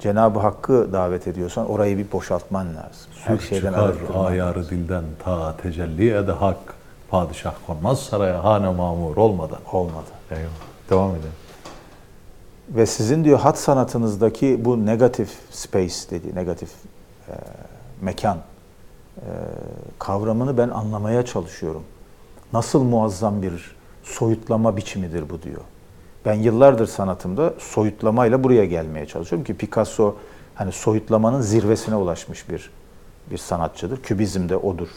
Cenab-ı 0.00 0.38
Hakk'ı 0.38 0.92
davet 0.92 1.28
ediyorsan 1.28 1.70
orayı 1.70 1.98
bir 1.98 2.12
boşaltman 2.12 2.66
lazım. 2.66 3.10
Her 3.24 3.38
çıkar 3.40 3.72
arındırman 3.72 4.24
ayarı 4.24 4.58
lazım. 4.58 4.78
dilden 4.78 5.04
ta 5.24 5.56
tecelli 5.56 6.14
ede 6.14 6.32
hak. 6.32 6.56
Padişah 7.10 7.54
konmaz 7.66 8.00
saraya 8.00 8.44
hane 8.44 8.70
mamur 8.70 9.16
olmadan. 9.16 9.58
Olmadı. 9.72 10.06
Eyvallah. 10.30 10.50
Devam 10.90 11.10
edelim. 11.10 11.32
Ve 12.68 12.86
sizin 12.86 13.24
diyor 13.24 13.38
hat 13.38 13.58
sanatınızdaki 13.58 14.64
bu 14.64 14.86
negatif 14.86 15.30
space 15.50 15.94
dediği, 16.10 16.34
negatif 16.34 16.70
e, 17.28 17.32
mekan 18.00 18.38
kavramını 19.98 20.58
ben 20.58 20.68
anlamaya 20.68 21.24
çalışıyorum. 21.24 21.82
Nasıl 22.52 22.82
muazzam 22.82 23.42
bir 23.42 23.76
soyutlama 24.02 24.76
biçimidir 24.76 25.30
bu 25.30 25.42
diyor. 25.42 25.60
Ben 26.24 26.34
yıllardır 26.34 26.86
sanatımda 26.86 27.54
soyutlamayla 27.58 28.44
buraya 28.44 28.64
gelmeye 28.64 29.06
çalışıyorum 29.06 29.44
ki 29.44 29.56
Picasso 29.56 30.16
hani 30.54 30.72
soyutlamanın 30.72 31.40
zirvesine 31.40 31.96
ulaşmış 31.96 32.50
bir 32.50 32.70
bir 33.30 33.38
sanatçıdır. 33.38 34.02
Kübizm 34.02 34.48
de 34.48 34.56
odur. 34.56 34.88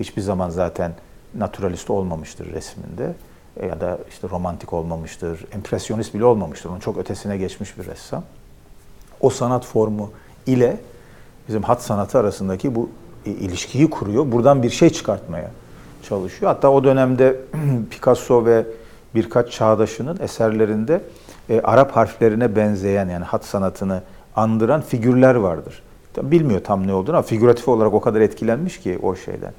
Hiçbir 0.00 0.22
zaman 0.22 0.50
zaten 0.50 0.94
naturalist 1.34 1.90
olmamıştır 1.90 2.52
resminde 2.52 3.14
E, 3.56 3.66
ya 3.66 3.80
da 3.80 3.98
işte 4.08 4.28
romantik 4.28 4.72
olmamıştır, 4.72 5.44
empresyonist 5.52 6.14
bile 6.14 6.24
olmamıştır. 6.24 6.70
Onun 6.70 6.78
çok 6.80 6.98
ötesine 6.98 7.36
geçmiş 7.36 7.78
bir 7.78 7.86
ressam. 7.86 8.24
O 9.20 9.30
sanat 9.30 9.66
formu 9.66 10.10
ile 10.46 10.76
bizim 11.48 11.62
hat 11.62 11.82
sanatı 11.82 12.18
arasındaki 12.18 12.74
bu 12.74 12.90
ilişkiyi 13.26 13.90
kuruyor. 13.90 14.32
Buradan 14.32 14.62
bir 14.62 14.70
şey 14.70 14.90
çıkartmaya 14.90 15.50
çalışıyor. 16.02 16.52
Hatta 16.52 16.70
o 16.70 16.84
dönemde 16.84 17.36
Picasso 17.90 18.44
ve 18.44 18.66
birkaç 19.14 19.52
çağdaşının 19.52 20.18
eserlerinde 20.20 21.00
e, 21.48 21.60
Arap 21.60 21.92
harflerine 21.92 22.56
benzeyen 22.56 23.08
yani 23.08 23.24
hat 23.24 23.44
sanatını 23.44 24.02
andıran 24.36 24.80
figürler 24.80 25.34
vardır. 25.34 25.82
Bilmiyor 26.22 26.64
tam 26.64 26.86
ne 26.86 26.94
olduğunu 26.94 27.16
ama 27.16 27.22
figüratif 27.22 27.68
olarak 27.68 27.94
o 27.94 28.00
kadar 28.00 28.20
etkilenmiş 28.20 28.80
ki 28.80 28.98
o 29.02 29.16
şeyden. 29.16 29.52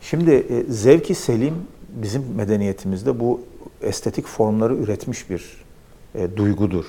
Şimdi 0.00 0.30
e, 0.30 0.72
zevki 0.72 1.14
selim 1.14 1.54
bizim 1.88 2.34
medeniyetimizde 2.36 3.20
bu 3.20 3.40
estetik 3.82 4.26
formları 4.26 4.74
üretmiş 4.74 5.30
bir 5.30 5.64
e, 6.14 6.36
duygudur. 6.36 6.84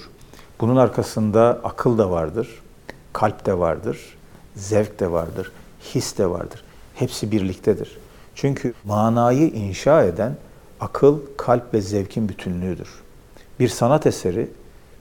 Bunun 0.61 0.75
arkasında 0.75 1.59
akıl 1.63 1.97
da 1.97 2.11
vardır, 2.11 2.61
kalp 3.13 3.45
de 3.45 3.59
vardır, 3.59 4.17
zevk 4.55 4.99
de 4.99 5.11
vardır, 5.11 5.51
his 5.81 6.17
de 6.17 6.29
vardır. 6.29 6.63
Hepsi 6.95 7.31
birliktedir. 7.31 7.97
Çünkü 8.35 8.73
manayı 8.83 9.47
inşa 9.47 10.03
eden 10.03 10.37
akıl, 10.79 11.19
kalp 11.37 11.73
ve 11.73 11.81
zevkin 11.81 12.29
bütünlüğüdür. 12.29 12.89
Bir 13.59 13.67
sanat 13.67 14.07
eseri 14.07 14.49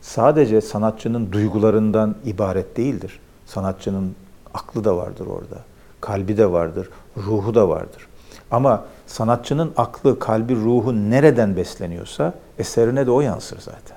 sadece 0.01 0.61
sanatçının 0.61 1.33
duygularından 1.33 2.15
ibaret 2.25 2.77
değildir. 2.77 3.21
Sanatçının 3.47 4.15
aklı 4.55 4.85
da 4.85 4.97
vardır 4.97 5.27
orada, 5.27 5.59
kalbi 6.01 6.37
de 6.37 6.53
vardır, 6.53 6.91
ruhu 7.17 7.55
da 7.55 7.69
vardır. 7.69 8.07
Ama 8.51 8.85
sanatçının 9.07 9.73
aklı, 9.77 10.19
kalbi, 10.19 10.57
ruhu 10.57 11.11
nereden 11.11 11.57
besleniyorsa 11.57 12.35
eserine 12.59 13.07
de 13.07 13.11
o 13.11 13.21
yansır 13.21 13.61
zaten. 13.61 13.97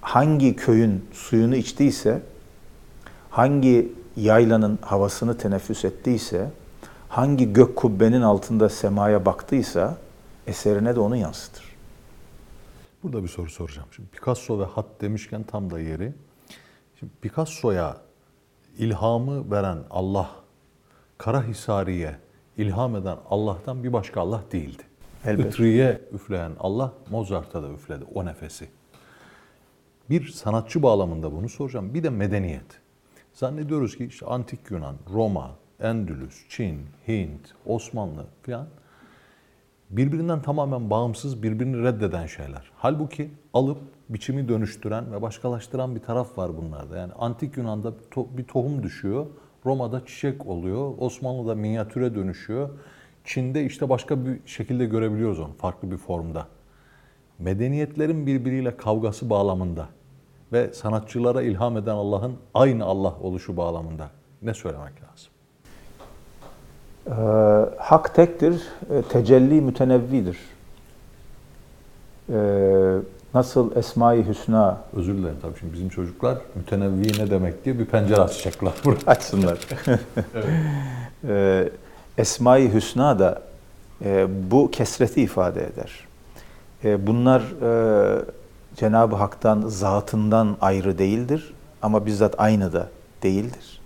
Hangi 0.00 0.56
köyün 0.56 1.04
suyunu 1.12 1.56
içtiyse, 1.56 2.22
hangi 3.30 3.92
yaylanın 4.16 4.78
havasını 4.82 5.38
teneffüs 5.38 5.84
ettiyse, 5.84 6.50
hangi 7.08 7.52
gök 7.52 7.76
kubbenin 7.76 8.22
altında 8.22 8.68
semaya 8.68 9.26
baktıysa 9.26 9.96
eserine 10.46 10.96
de 10.96 11.00
onu 11.00 11.16
yansıtır. 11.16 11.64
Burada 13.02 13.22
bir 13.22 13.28
soru 13.28 13.50
soracağım. 13.50 13.88
Şimdi 13.96 14.08
Picasso 14.08 14.60
ve 14.60 14.64
hat 14.64 14.86
demişken 15.00 15.42
tam 15.42 15.70
da 15.70 15.80
yeri. 15.80 16.12
Şimdi 16.98 17.12
Picasso'ya 17.20 17.96
ilhamı 18.78 19.50
veren 19.50 19.78
Allah, 19.90 20.30
Karahisari'ye 21.18 22.16
ilham 22.56 22.96
eden 22.96 23.16
Allah'tan 23.30 23.84
bir 23.84 23.92
başka 23.92 24.20
Allah 24.20 24.42
değildi. 24.52 24.82
Elbette. 25.24 25.48
Üfleyen 26.12 26.52
Allah 26.60 26.92
Mozart'a 27.10 27.62
da 27.62 27.68
üfledi 27.68 28.04
o 28.14 28.26
nefesi. 28.26 28.68
Bir 30.10 30.28
sanatçı 30.28 30.82
bağlamında 30.82 31.32
bunu 31.32 31.48
soracağım. 31.48 31.94
Bir 31.94 32.02
de 32.02 32.10
medeniyet. 32.10 32.81
Zannediyoruz 33.32 33.96
ki 33.96 34.04
işte 34.04 34.26
antik 34.26 34.70
Yunan, 34.70 34.96
Roma, 35.12 35.50
Endülüs, 35.80 36.48
Çin, 36.48 36.80
Hint, 37.08 37.54
Osmanlı 37.66 38.26
falan 38.46 38.66
birbirinden 39.90 40.42
tamamen 40.42 40.90
bağımsız, 40.90 41.42
birbirini 41.42 41.82
reddeden 41.82 42.26
şeyler. 42.26 42.70
Halbuki 42.76 43.30
alıp 43.54 43.78
biçimi 44.08 44.48
dönüştüren 44.48 45.12
ve 45.12 45.22
başkalaştıran 45.22 45.94
bir 45.94 46.00
taraf 46.00 46.38
var 46.38 46.56
bunlarda. 46.56 46.96
Yani 46.96 47.12
antik 47.12 47.56
Yunan'da 47.56 47.92
bir 48.16 48.44
tohum 48.44 48.82
düşüyor, 48.82 49.26
Roma'da 49.66 50.06
çiçek 50.06 50.46
oluyor, 50.46 50.94
Osmanlı'da 50.98 51.54
minyatüre 51.54 52.14
dönüşüyor. 52.14 52.70
Çin'de 53.24 53.64
işte 53.64 53.88
başka 53.88 54.26
bir 54.26 54.38
şekilde 54.46 54.86
görebiliyoruz 54.86 55.40
onu, 55.40 55.52
farklı 55.52 55.90
bir 55.90 55.96
formda. 55.96 56.46
Medeniyetlerin 57.38 58.26
birbiriyle 58.26 58.76
kavgası 58.76 59.30
bağlamında 59.30 59.88
ve 60.52 60.72
sanatçılara 60.72 61.42
ilham 61.42 61.76
eden 61.76 61.94
Allah'ın 61.94 62.34
aynı 62.54 62.84
Allah 62.84 63.14
oluşu 63.22 63.56
bağlamında 63.56 64.10
ne 64.42 64.54
söylemek 64.54 64.92
lazım? 65.02 65.32
Ee, 67.06 67.12
hak 67.78 68.14
tektir, 68.14 68.62
e, 68.90 69.02
tecelli 69.02 69.60
mütenevvidir. 69.60 70.38
Ee, 72.32 72.96
nasıl 73.34 73.76
Esma-i 73.76 74.28
Hüsna 74.28 74.80
Özür 74.96 75.14
dilerim 75.14 75.36
tabii 75.42 75.58
şimdi 75.58 75.72
bizim 75.72 75.88
çocuklar 75.88 76.38
mütenevvi 76.54 77.18
ne 77.18 77.30
demek 77.30 77.64
diye 77.64 77.78
bir 77.78 77.84
pencere 77.84 78.20
açacaklar 78.20 78.74
burada. 78.84 79.10
açsınlar. 79.10 79.58
Ee, 81.28 81.68
Esma-i 82.18 82.74
Hüsna 82.74 83.18
da 83.18 83.42
e, 84.04 84.26
bu 84.50 84.70
kesreti 84.70 85.22
ifade 85.22 85.66
eder. 85.66 86.08
E, 86.84 87.06
bunlar 87.06 87.40
e, 87.40 88.24
Cenab-ı 88.76 89.16
Hak'tan, 89.16 89.62
zatından 89.66 90.56
ayrı 90.60 90.98
değildir 90.98 91.54
ama 91.82 92.06
bizzat 92.06 92.34
aynı 92.38 92.72
da 92.72 92.88
değildir. 93.22 93.80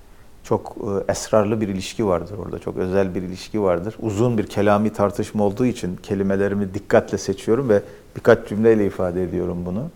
Çok 0.44 0.76
e, 0.76 1.12
esrarlı 1.12 1.60
bir 1.60 1.68
ilişki 1.68 2.06
vardır 2.06 2.38
orada, 2.38 2.58
çok 2.58 2.76
özel 2.76 3.14
bir 3.14 3.22
ilişki 3.22 3.62
vardır. 3.62 3.96
Uzun 4.00 4.38
bir 4.38 4.46
kelami 4.46 4.92
tartışma 4.92 5.44
olduğu 5.44 5.66
için 5.66 5.96
kelimelerimi 5.96 6.74
dikkatle 6.74 7.18
seçiyorum 7.18 7.68
ve 7.68 7.82
birkaç 8.16 8.48
cümleyle 8.48 8.86
ifade 8.86 9.22
ediyorum 9.22 9.66
bunu. 9.66 9.90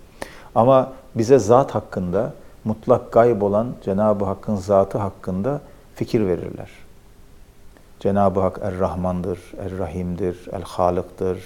Ama 0.55 0.93
bize 1.15 1.39
zat 1.39 1.75
hakkında, 1.75 2.35
mutlak 2.65 3.13
gayb 3.13 3.43
olan 3.43 3.67
Cenab-ı 3.85 4.25
Hakk'ın 4.25 4.57
zatı 4.57 4.99
hakkında 4.99 5.61
fikir 5.95 6.27
verirler. 6.27 6.71
Cenab-ı 8.01 8.41
Hak 8.41 8.59
Er-Rahman'dır, 8.63 9.39
Er-Rahim'dir, 9.59 10.49
El-Halık'tır 10.53 11.39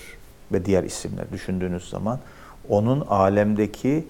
ve 0.52 0.64
diğer 0.64 0.84
isimler 0.84 1.32
düşündüğünüz 1.32 1.88
zaman 1.90 2.18
onun 2.68 3.00
alemdeki 3.00 4.04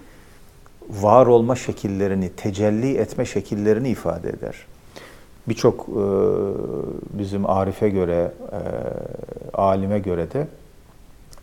var 0.91 1.27
olma 1.27 1.57
şekillerini, 1.57 2.29
tecelli 2.29 2.97
etme 2.97 3.25
şekillerini 3.25 3.89
ifade 3.89 4.29
eder. 4.29 4.67
Birçok 5.49 5.89
e, 5.89 6.05
bizim 7.19 7.51
Arif'e 7.51 7.89
göre, 7.89 8.33
e, 8.53 8.61
alime 9.57 9.99
göre 9.99 10.33
de 10.33 10.49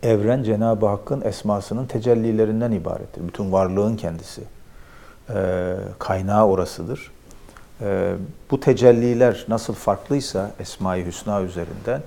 evren 0.03 0.43
Cenab-ı 0.43 0.85
Hakk'ın 0.85 1.21
esmasının 1.21 1.85
tecellilerinden 1.85 2.71
ibarettir. 2.71 3.27
Bütün 3.27 3.51
varlığın 3.51 3.95
kendisi. 3.95 4.41
E, 5.29 5.75
kaynağı 5.99 6.47
orasıdır. 6.47 7.11
Bu 8.51 8.59
tecelliler 8.59 9.45
nasıl 9.47 9.73
farklıysa 9.73 10.51
Esma-i 10.59 11.05
Hüsna 11.05 11.41
üzerinden 11.41 12.01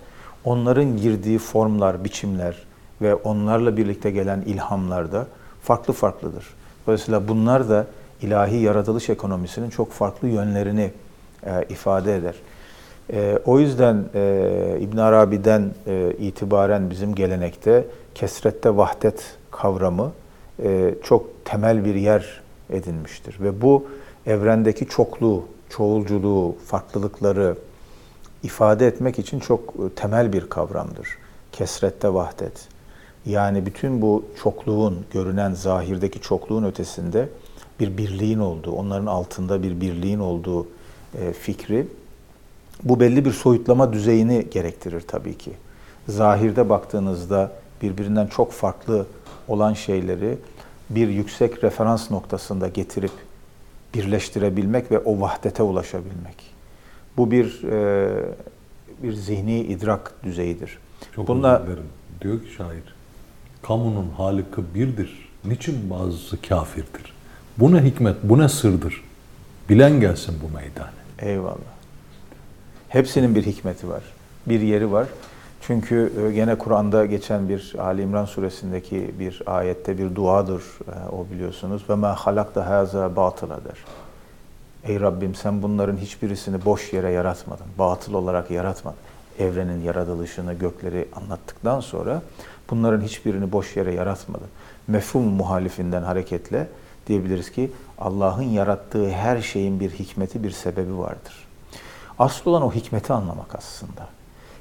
onların 0.45 0.97
girdiği 0.97 1.39
formlar, 1.39 2.05
biçimler 2.05 2.63
ve 3.03 3.15
onlarla 3.15 3.77
birlikte 3.77 4.11
gelen 4.11 4.41
ilhamlar 4.41 5.13
da 5.13 5.27
farklı 5.63 5.93
farklıdır. 5.93 6.47
Dolayısıyla 6.87 7.29
bunlar 7.29 7.69
da 7.69 7.87
ilahi 8.23 8.57
yaratılış 8.57 9.11
ekonomisinin 9.11 9.71
çok 9.71 9.93
farklı 9.93 10.29
yönlerini 10.29 10.91
e, 11.47 11.65
ifade 11.69 12.17
eder. 12.17 12.35
E, 13.13 13.39
o 13.45 13.61
yüzden 13.61 14.05
e, 14.15 14.79
İbn 14.81 14.97
Arabi'den 14.97 15.71
e, 15.87 16.13
itibaren 16.19 16.91
bizim 16.91 17.15
gelenekte 17.15 17.85
kesrette 18.15 18.77
vahdet 18.77 19.37
kavramı 19.51 20.13
e, 20.63 20.95
çok 21.03 21.45
temel 21.45 21.85
bir 21.85 21.95
yer 21.95 22.41
edinmiştir 22.71 23.41
ve 23.41 23.63
bu 23.63 23.87
evrendeki 24.27 24.89
çokluğu, 24.89 25.45
çoğulculuğu, 25.71 26.57
farklılıkları 26.67 27.57
ifade 28.43 28.87
etmek 28.87 29.19
için 29.19 29.41
çok 29.41 29.61
e, 29.61 29.95
temel 29.97 30.33
bir 30.33 30.49
kavramdır. 30.49 31.09
Kesrette 31.53 32.15
vahdet. 32.15 32.74
Yani 33.27 33.67
bütün 33.67 34.03
bu 34.03 34.25
çokluğun, 34.43 35.05
görünen 35.13 35.55
zahirdeki 35.55 36.21
çokluğun 36.21 36.65
ötesinde 36.65 37.29
bir 37.81 37.99
birliğin 37.99 38.39
olduğu, 38.39 38.73
onların 38.73 39.07
altında 39.07 39.63
bir 39.63 39.81
birliğin 39.81 40.19
olduğu 40.19 40.67
e, 41.21 41.33
fikri 41.33 41.87
bu 42.83 43.01
belli 43.01 43.25
bir 43.25 43.33
soyutlama 43.33 43.93
düzeyini 43.93 44.47
gerektirir 44.51 45.01
tabii 45.01 45.39
ki. 45.39 45.53
Zahirde 46.09 46.69
baktığınızda 46.69 47.53
birbirinden 47.83 48.27
çok 48.27 48.53
farklı 48.53 49.07
olan 49.49 49.75
şeyleri 49.75 50.39
bir 50.91 51.09
yüksek 51.09 51.65
referans 51.65 52.11
noktasında 52.11 52.69
getirip 52.69 53.13
birleştirebilmek 53.95 54.91
ve 54.91 54.99
o 54.99 55.21
vahdete 55.21 55.63
ulaşabilmek. 55.63 56.55
Bu 57.17 57.31
bir 57.31 57.63
e, 57.63 58.11
bir 59.03 59.13
zihni 59.13 59.61
idrak 59.61 60.15
düzeyidir. 60.25 60.79
Çok 61.17 61.29
Bununla. 61.29 61.63
Diyor 62.21 62.43
ki 62.43 62.53
şair, 62.57 62.94
kamunun 63.67 64.11
halikı 64.17 64.75
birdir. 64.75 65.29
Niçin 65.45 65.91
bazısı 65.91 66.43
kafirdir? 66.43 67.15
Bu 67.59 67.73
ne 67.75 67.83
hikmet, 67.83 68.17
bu 68.23 68.39
ne 68.39 68.49
sırdır? 68.49 69.05
Bilen 69.69 70.01
gelsin 70.01 70.35
bu 70.43 70.55
meydane. 70.55 70.91
Eyvallah. 71.19 71.75
Hepsinin 72.89 73.35
bir 73.35 73.47
hikmeti 73.47 73.89
var. 73.89 74.03
Bir 74.47 74.61
yeri 74.61 74.93
var. 74.93 75.07
Çünkü 75.61 76.13
e, 76.27 76.33
gene 76.33 76.59
Kur'an'da 76.59 77.07
geçen 77.07 77.49
bir 77.49 77.75
Ali 77.79 78.03
İmran 78.03 78.25
suresindeki 78.25 79.15
bir 79.19 79.43
ayette 79.47 79.99
bir 79.99 80.15
duadır 80.15 80.63
e, 80.63 81.09
o 81.17 81.27
biliyorsunuz. 81.33 81.83
Ve 81.91 81.95
ma 81.95 82.15
halakta 82.15 82.67
haza 82.67 83.17
batıla 83.17 83.61
der. 83.65 83.79
Ey 84.85 85.01
Rabbim 85.01 85.35
sen 85.35 85.63
bunların 85.63 85.97
hiçbirisini 85.97 86.65
boş 86.65 86.93
yere 86.93 87.11
yaratmadın. 87.11 87.67
Batıl 87.79 88.15
olarak 88.15 88.51
yaratmadın. 88.51 88.99
Evrenin 89.39 89.83
yaratılışını, 89.83 90.55
gökleri 90.55 91.09
anlattıktan 91.17 91.81
sonra 91.81 92.23
bunların 92.71 93.01
hiçbirini 93.01 93.53
boş 93.53 93.77
yere 93.77 93.95
yaratmadın. 93.95 94.49
Mefhum 94.89 95.23
muhalifinden 95.23 96.03
hareketle 96.03 96.69
diyebiliriz 97.07 97.53
ki 97.53 97.71
Allah'ın 97.99 98.43
yarattığı 98.43 99.11
her 99.11 99.41
şeyin 99.41 99.81
bir 99.81 99.91
hikmeti, 99.91 100.43
bir 100.43 100.51
sebebi 100.51 100.99
vardır. 100.99 101.47
Asıl 102.19 102.51
olan 102.51 102.63
o 102.63 102.73
hikmeti 102.73 103.13
anlamak 103.13 103.55
aslında. 103.55 104.09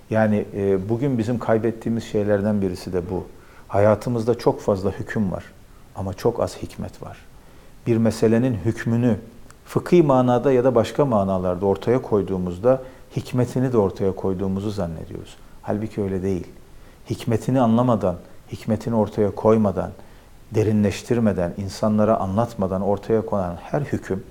Yani 0.09 0.45
e, 0.55 0.89
bugün 0.89 1.17
bizim 1.17 1.39
kaybettiğimiz 1.39 2.03
şeylerden 2.03 2.61
birisi 2.61 2.93
de 2.93 3.09
bu. 3.09 3.25
Hayatımızda 3.67 4.37
çok 4.37 4.61
fazla 4.61 4.91
hüküm 4.91 5.31
var 5.31 5.43
ama 5.95 6.13
çok 6.13 6.39
az 6.39 6.57
hikmet 6.57 7.03
var. 7.03 7.17
Bir 7.87 7.97
meselenin 7.97 8.53
hükmünü 8.53 9.17
fıkhi 9.65 10.03
manada 10.03 10.51
ya 10.51 10.63
da 10.63 10.75
başka 10.75 11.05
manalarda 11.05 11.65
ortaya 11.65 12.01
koyduğumuzda 12.01 12.81
hikmetini 13.15 13.73
de 13.73 13.77
ortaya 13.77 14.15
koyduğumuzu 14.15 14.71
zannediyoruz. 14.71 15.37
Halbuki 15.61 16.01
öyle 16.01 16.23
değil. 16.23 16.47
Hikmetini 17.09 17.61
anlamadan, 17.61 18.15
hikmetini 18.51 18.95
ortaya 18.95 19.35
koymadan, 19.35 19.91
derinleştirmeden, 20.51 21.53
insanlara 21.57 22.17
anlatmadan 22.17 22.81
ortaya 22.81 23.25
konan 23.25 23.55
her 23.55 23.81
hüküm 23.81 24.23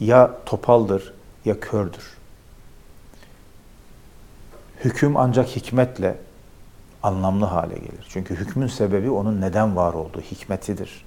ya 0.00 0.30
topaldır 0.46 1.14
ya 1.44 1.60
kördür. 1.60 2.16
Hüküm 4.84 5.16
ancak 5.16 5.48
hikmetle 5.48 6.16
anlamlı 7.02 7.44
hale 7.44 7.74
gelir. 7.74 8.06
Çünkü 8.08 8.34
hükmün 8.36 8.66
sebebi 8.66 9.10
onun 9.10 9.40
neden 9.40 9.76
var 9.76 9.94
olduğu 9.94 10.20
hikmetidir. 10.20 11.04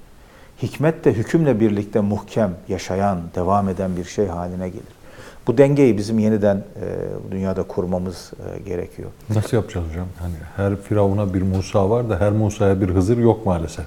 Hikmet 0.61 1.05
de 1.05 1.13
hükümle 1.13 1.59
birlikte 1.59 1.99
muhkem, 1.99 2.55
yaşayan, 2.67 3.21
devam 3.35 3.69
eden 3.69 3.97
bir 3.97 4.05
şey 4.05 4.27
haline 4.27 4.69
gelir. 4.69 5.02
Bu 5.47 5.57
dengeyi 5.57 5.97
bizim 5.97 6.19
yeniden 6.19 6.57
e, 6.57 7.31
dünyada 7.31 7.63
kurmamız 7.63 8.31
e, 8.55 8.59
gerekiyor. 8.59 9.09
Nasıl 9.29 9.57
yapacağız 9.57 9.87
hocam? 9.89 10.07
Hani 10.19 10.33
her 10.55 10.81
Firavun'a 10.81 11.33
bir 11.33 11.41
Musa 11.41 11.89
var 11.89 12.09
da 12.09 12.19
her 12.19 12.31
Musa'ya 12.31 12.81
bir 12.81 12.89
Hızır 12.89 13.17
yok 13.17 13.45
maalesef. 13.45 13.85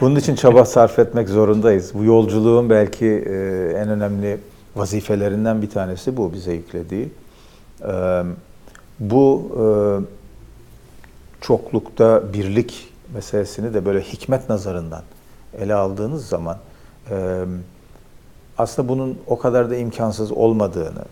Bunun 0.00 0.16
için 0.16 0.34
çaba 0.34 0.64
sarf 0.64 0.98
etmek 0.98 1.28
zorundayız. 1.28 1.94
Bu 1.94 2.04
yolculuğun 2.04 2.70
belki 2.70 3.06
e, 3.06 3.32
en 3.76 3.88
önemli 3.88 4.38
vazifelerinden 4.76 5.62
bir 5.62 5.70
tanesi 5.70 6.16
bu 6.16 6.32
bize 6.32 6.52
yüklediği. 6.52 7.08
E, 7.82 8.22
bu 9.00 9.52
e, 9.56 9.64
çoklukta 11.40 12.22
birlik 12.32 12.88
meselesini 13.14 13.74
de 13.74 13.84
böyle 13.84 14.00
hikmet 14.00 14.48
nazarından 14.48 15.02
ele 15.58 15.74
aldığınız 15.74 16.26
zaman 16.26 16.58
e, 17.10 17.44
aslında 18.60 18.88
bunun 18.88 19.18
o 19.26 19.38
kadar 19.38 19.70
da 19.70 19.76
imkansız 19.76 20.32
olmadığını 20.32 21.04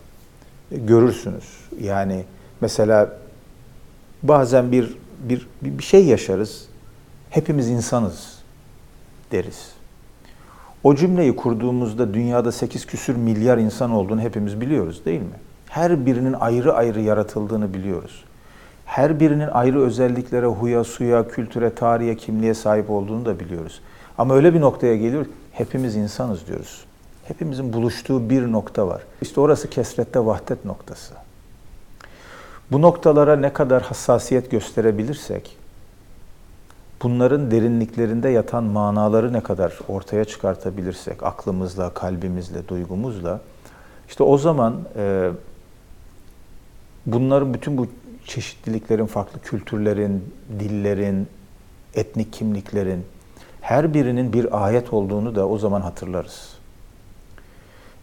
görürsünüz. 0.71 1.43
Yani 1.81 2.23
mesela 2.61 3.09
bazen 4.23 4.71
bir 4.71 4.97
bir 5.19 5.47
bir 5.61 5.83
şey 5.83 6.05
yaşarız. 6.05 6.65
Hepimiz 7.29 7.69
insanız 7.69 8.39
deriz. 9.31 9.71
O 10.83 10.95
cümleyi 10.95 11.35
kurduğumuzda 11.35 12.13
dünyada 12.13 12.51
8 12.51 12.85
küsür 12.85 13.15
milyar 13.15 13.57
insan 13.57 13.91
olduğunu 13.91 14.21
hepimiz 14.21 14.61
biliyoruz 14.61 15.05
değil 15.05 15.21
mi? 15.21 15.39
Her 15.67 16.05
birinin 16.05 16.33
ayrı 16.33 16.73
ayrı 16.73 17.01
yaratıldığını 17.01 17.73
biliyoruz. 17.73 18.23
Her 18.85 19.19
birinin 19.19 19.47
ayrı 19.47 19.81
özelliklere, 19.81 20.45
huya, 20.45 20.83
suya, 20.83 21.27
kültüre, 21.27 21.75
tarihe, 21.75 22.15
kimliğe 22.15 22.53
sahip 22.53 22.89
olduğunu 22.89 23.25
da 23.25 23.39
biliyoruz. 23.39 23.81
Ama 24.17 24.35
öyle 24.35 24.53
bir 24.53 24.61
noktaya 24.61 24.97
geliyor, 24.97 25.25
hepimiz 25.51 25.95
insanız 25.95 26.47
diyoruz. 26.47 26.85
Hepimizin 27.29 27.73
buluştuğu 27.73 28.29
bir 28.29 28.51
nokta 28.51 28.87
var. 28.87 29.01
İşte 29.21 29.41
orası 29.41 29.69
kesrette 29.69 30.25
vahdet 30.25 30.65
noktası. 30.65 31.13
Bu 32.71 32.81
noktalara 32.81 33.35
ne 33.35 33.53
kadar 33.53 33.81
hassasiyet 33.83 34.51
gösterebilirsek, 34.51 35.57
bunların 37.03 37.51
derinliklerinde 37.51 38.29
yatan 38.29 38.63
manaları 38.63 39.33
ne 39.33 39.41
kadar 39.41 39.79
ortaya 39.87 40.25
çıkartabilirsek, 40.25 41.23
aklımızla, 41.23 41.93
kalbimizle, 41.93 42.67
duygumuzla, 42.67 43.41
işte 44.07 44.23
o 44.23 44.37
zaman 44.37 44.75
e, 44.95 45.29
bunların 47.05 47.53
bütün 47.53 47.77
bu 47.77 47.87
çeşitliliklerin, 48.25 49.05
farklı 49.05 49.41
kültürlerin, 49.41 50.33
dillerin, 50.59 51.27
etnik 51.93 52.33
kimliklerin 52.33 53.05
her 53.61 53.93
birinin 53.93 54.33
bir 54.33 54.65
ayet 54.65 54.93
olduğunu 54.93 55.35
da 55.35 55.47
o 55.47 55.57
zaman 55.57 55.81
hatırlarız. 55.81 56.58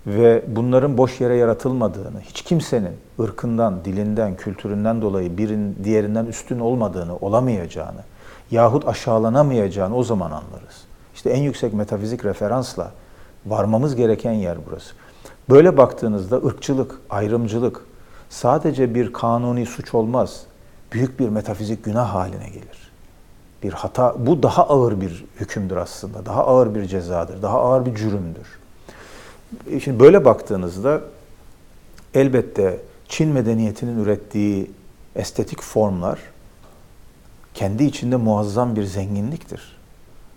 Ve 0.06 0.42
bunların 0.46 0.98
boş 0.98 1.20
yere 1.20 1.36
yaratılmadığını, 1.36 2.20
hiç 2.20 2.42
kimsenin 2.42 2.92
ırkından, 3.20 3.84
dilinden, 3.84 4.36
kültüründen 4.36 5.02
dolayı 5.02 5.38
birinin 5.38 5.76
diğerinden 5.84 6.26
üstün 6.26 6.58
olmadığını, 6.58 7.16
olamayacağını 7.16 8.00
yahut 8.50 8.88
aşağılanamayacağını 8.88 9.96
o 9.96 10.02
zaman 10.02 10.30
anlarız. 10.30 10.84
İşte 11.14 11.30
en 11.30 11.42
yüksek 11.42 11.74
metafizik 11.74 12.24
referansla 12.24 12.90
varmamız 13.46 13.96
gereken 13.96 14.32
yer 14.32 14.58
burası. 14.70 14.94
Böyle 15.50 15.76
baktığınızda 15.76 16.36
ırkçılık, 16.36 17.00
ayrımcılık 17.10 17.86
sadece 18.28 18.94
bir 18.94 19.12
kanuni 19.12 19.66
suç 19.66 19.94
olmaz. 19.94 20.42
Büyük 20.92 21.20
bir 21.20 21.28
metafizik 21.28 21.84
günah 21.84 22.14
haline 22.14 22.48
gelir. 22.48 22.92
Bir 23.62 23.72
hata, 23.72 24.14
bu 24.18 24.42
daha 24.42 24.68
ağır 24.68 25.00
bir 25.00 25.24
hükümdür 25.40 25.76
aslında. 25.76 26.26
Daha 26.26 26.46
ağır 26.46 26.74
bir 26.74 26.84
cezadır, 26.84 27.42
daha 27.42 27.60
ağır 27.60 27.86
bir 27.86 27.94
cürümdür. 27.94 28.46
Şimdi 29.84 30.00
böyle 30.00 30.24
baktığınızda 30.24 31.00
elbette 32.14 32.78
Çin 33.08 33.28
medeniyetinin 33.28 34.04
ürettiği 34.04 34.70
estetik 35.16 35.62
formlar 35.62 36.18
kendi 37.54 37.84
içinde 37.84 38.16
muazzam 38.16 38.76
bir 38.76 38.84
zenginliktir. 38.84 39.76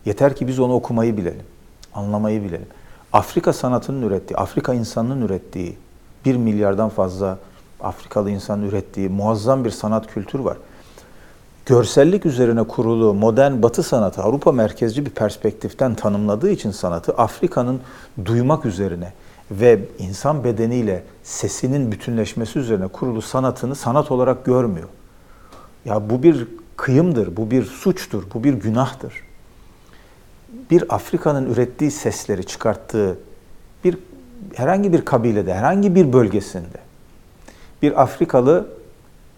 Yeter 0.05 0.35
ki 0.35 0.47
biz 0.47 0.59
onu 0.59 0.73
okumayı 0.73 1.17
bilelim, 1.17 1.45
anlamayı 1.93 2.43
bilelim. 2.43 2.67
Afrika 3.13 3.53
sanatının 3.53 4.07
ürettiği, 4.07 4.37
Afrika 4.37 4.73
insanının 4.73 5.21
ürettiği, 5.21 5.77
bir 6.25 6.35
milyardan 6.35 6.89
fazla 6.89 7.37
Afrikalı 7.79 8.31
insanın 8.31 8.69
ürettiği 8.69 9.09
muazzam 9.09 9.65
bir 9.65 9.69
sanat 9.69 10.13
kültür 10.13 10.39
var. 10.39 10.57
Görsellik 11.69 12.25
üzerine 12.25 12.63
kurulu 12.63 13.13
modern 13.13 13.61
batı 13.61 13.83
sanatı 13.83 14.21
Avrupa 14.21 14.51
merkezci 14.51 15.05
bir 15.05 15.09
perspektiften 15.09 15.95
tanımladığı 15.95 16.49
için 16.49 16.71
sanatı 16.71 17.13
Afrika'nın 17.13 17.81
duymak 18.25 18.65
üzerine 18.65 19.13
ve 19.51 19.79
insan 19.99 20.43
bedeniyle 20.43 21.03
sesinin 21.23 21.91
bütünleşmesi 21.91 22.59
üzerine 22.59 22.87
kurulu 22.87 23.21
sanatını 23.21 23.75
sanat 23.75 24.11
olarak 24.11 24.45
görmüyor. 24.45 24.87
Ya 25.85 26.09
bu 26.09 26.23
bir 26.23 26.47
kıyımdır, 26.77 27.37
bu 27.37 27.51
bir 27.51 27.63
suçtur, 27.63 28.23
bu 28.33 28.43
bir 28.43 28.53
günahtır. 28.53 29.13
Bir 30.71 30.95
Afrika'nın 30.95 31.53
ürettiği 31.53 31.91
sesleri 31.91 32.45
çıkarttığı 32.45 33.17
bir 33.83 33.97
herhangi 34.55 34.93
bir 34.93 35.05
kabilede, 35.05 35.53
herhangi 35.53 35.95
bir 35.95 36.13
bölgesinde 36.13 36.79
bir 37.81 38.01
Afrikalı 38.01 38.78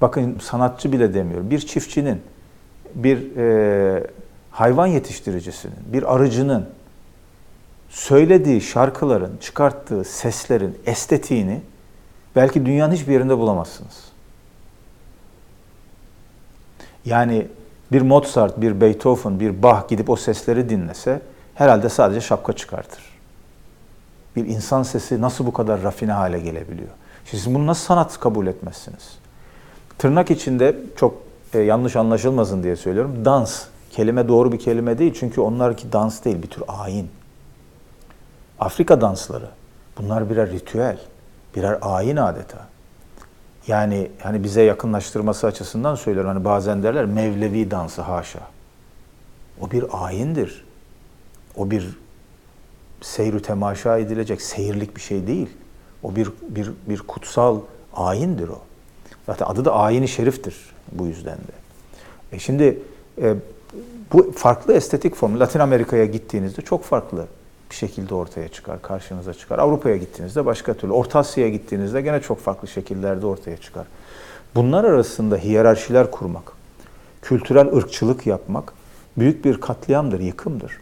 bakın 0.02 0.40
sanatçı 0.40 0.92
bile 0.92 1.14
demiyorum, 1.14 1.50
bir 1.50 1.60
çiftçinin, 1.60 2.22
bir 2.96 3.38
e, 3.38 4.04
hayvan 4.52 4.88
yetiştiricisinin, 4.88 5.78
bir 5.94 6.16
arıcının 6.16 6.70
söylediği 7.90 8.62
şarkıların, 8.62 9.38
çıkarttığı 9.38 10.04
seslerin 10.04 10.78
estetiğini 10.86 11.62
belki 12.36 12.66
dünyanın 12.66 12.94
hiçbir 12.94 13.14
yerinde 13.14 13.38
bulamazsınız. 13.38 14.12
Yani 17.06 17.48
bir 17.92 18.02
Mozart, 18.02 18.62
bir 18.62 18.82
Beethoven, 18.82 19.40
bir 19.40 19.64
Bach 19.64 19.90
gidip 19.90 20.10
o 20.10 20.16
sesleri 20.16 20.70
dinlese 20.70 21.22
herhalde 21.56 21.90
sadece 21.90 22.22
şapka 22.22 22.54
çıkartır. 22.54 23.04
Bir 24.36 24.46
insan 24.46 24.84
sesi 24.84 25.22
nasıl 25.22 25.46
bu 25.46 25.54
kadar 25.54 25.84
rafine 25.84 26.12
hale 26.12 26.40
gelebiliyor? 26.40 26.90
Siz 27.26 27.56
bunu 27.56 27.68
nasıl 27.68 27.86
sanat 27.86 28.20
kabul 28.20 28.48
etmezsiniz? 28.48 29.18
Tırnak 30.02 30.32
içinde 30.32 30.76
çok 30.96 31.16
e, 31.54 31.60
yanlış 31.60 31.96
anlaşılmasın 31.96 32.64
diye 32.64 32.76
söylüyorum. 32.76 33.26
Dans. 33.26 33.66
Kelime 33.92 34.28
doğru 34.28 34.52
bir 34.52 34.60
kelime 34.60 34.98
değil. 34.98 35.14
Çünkü 35.20 35.42
onlarki 35.42 35.92
dans 35.92 36.26
değil. 36.26 36.44
Bir 36.44 36.48
tür 36.48 36.64
ayin. 36.68 37.10
Afrika 38.60 39.02
dansları. 39.02 39.50
Bunlar 39.98 40.30
birer 40.30 40.52
ritüel. 40.52 41.00
Birer 41.56 41.78
ayin 41.82 42.18
adeta. 42.18 42.68
Yani 43.68 44.12
hani 44.24 44.44
bize 44.44 44.62
yakınlaştırması 44.62 45.48
açısından 45.48 45.96
söylüyorum. 45.96 46.32
Hani 46.32 46.46
bazen 46.46 46.84
derler 46.84 47.06
Mevlevi 47.06 47.72
dansı 47.72 48.02
haşa. 48.02 48.42
O 49.62 49.72
bir 49.72 49.86
ayindir. 49.92 50.66
O 51.58 51.72
bir 51.72 51.98
seyrü 53.02 53.42
temaşa 53.42 53.98
edilecek 53.98 54.42
seyirlik 54.42 54.96
bir 54.96 55.02
şey 55.02 55.28
değil. 55.28 55.50
O 56.04 56.16
bir 56.16 56.30
bir 56.50 56.72
bir 56.90 57.00
kutsal 57.00 57.60
ayindir 57.94 58.48
o. 58.48 58.62
Zaten 59.32 59.46
adı 59.46 59.65
da 59.65 59.74
ayini 59.74 60.08
şeriftir 60.08 60.56
bu 60.91 61.06
yüzden 61.06 61.38
de. 61.38 61.52
E 62.32 62.39
şimdi 62.39 62.80
e, 63.22 63.36
bu 64.13 64.32
farklı 64.32 64.74
estetik 64.74 65.15
form 65.15 65.39
Latin 65.39 65.60
Amerika'ya 65.60 66.06
gittiğinizde 66.06 66.62
çok 66.62 66.84
farklı 66.84 67.26
bir 67.70 67.76
şekilde 67.76 68.15
ortaya 68.15 68.48
çıkar, 68.48 68.82
karşınıza 68.82 69.34
çıkar. 69.34 69.60
Avrupa'ya 69.60 69.98
gittiğinizde 69.98 70.46
başka 70.46 70.74
türlü. 70.74 70.91
Orta 70.91 71.20
Asya'ya 71.20 71.50
gittiğinizde 71.50 72.02
gene 72.02 72.22
çok 72.22 72.39
farklı 72.39 72.67
şekillerde 72.67 73.26
ortaya 73.26 73.58
çıkar. 73.58 73.88
Bunlar 74.56 74.84
arasında 74.84 75.38
hiyerarşiler 75.38 76.12
kurmak, 76.12 76.52
kültürel 77.22 77.76
ırkçılık 77.76 78.28
yapmak 78.28 78.74
büyük 79.17 79.46
bir 79.46 79.62
katliamdır, 79.62 80.20
yıkımdır. 80.20 80.78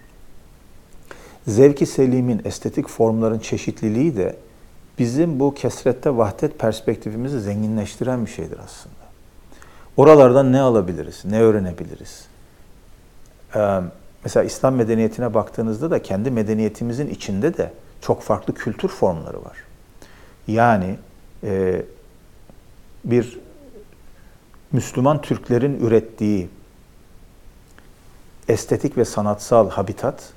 Zevki 1.48 1.86
selimin, 1.86 2.42
estetik 2.46 2.88
formların 2.88 3.40
çeşitliliği 3.40 4.18
de 4.18 4.36
bizim 5.00 5.40
bu 5.40 5.54
kesrette 5.54 6.18
vahdet 6.18 6.60
perspektifimizi 6.60 7.40
zenginleştiren 7.40 8.26
bir 8.26 8.32
şeydir 8.32 8.58
aslında. 8.66 8.96
Oralardan 9.98 10.54
ne 10.54 10.60
alabiliriz, 10.62 11.26
ne 11.26 11.42
öğrenebiliriz? 11.42 12.26
Ee, 13.56 13.80
mesela 14.24 14.44
İslam 14.44 14.76
medeniyetine 14.76 15.34
baktığınızda 15.34 15.92
da 15.92 16.02
kendi 16.02 16.32
medeniyetimizin 16.32 17.08
içinde 17.08 17.58
de 17.58 17.74
çok 18.02 18.22
farklı 18.22 18.54
kültür 18.54 18.90
formları 18.90 19.46
var. 19.46 19.58
Yani 20.48 20.96
e, 21.44 21.82
bir 23.06 23.40
Müslüman 24.72 25.22
Türklerin 25.22 25.80
ürettiği 25.80 26.50
estetik 28.48 28.98
ve 28.98 29.06
sanatsal 29.06 29.70
habitat, 29.70 30.34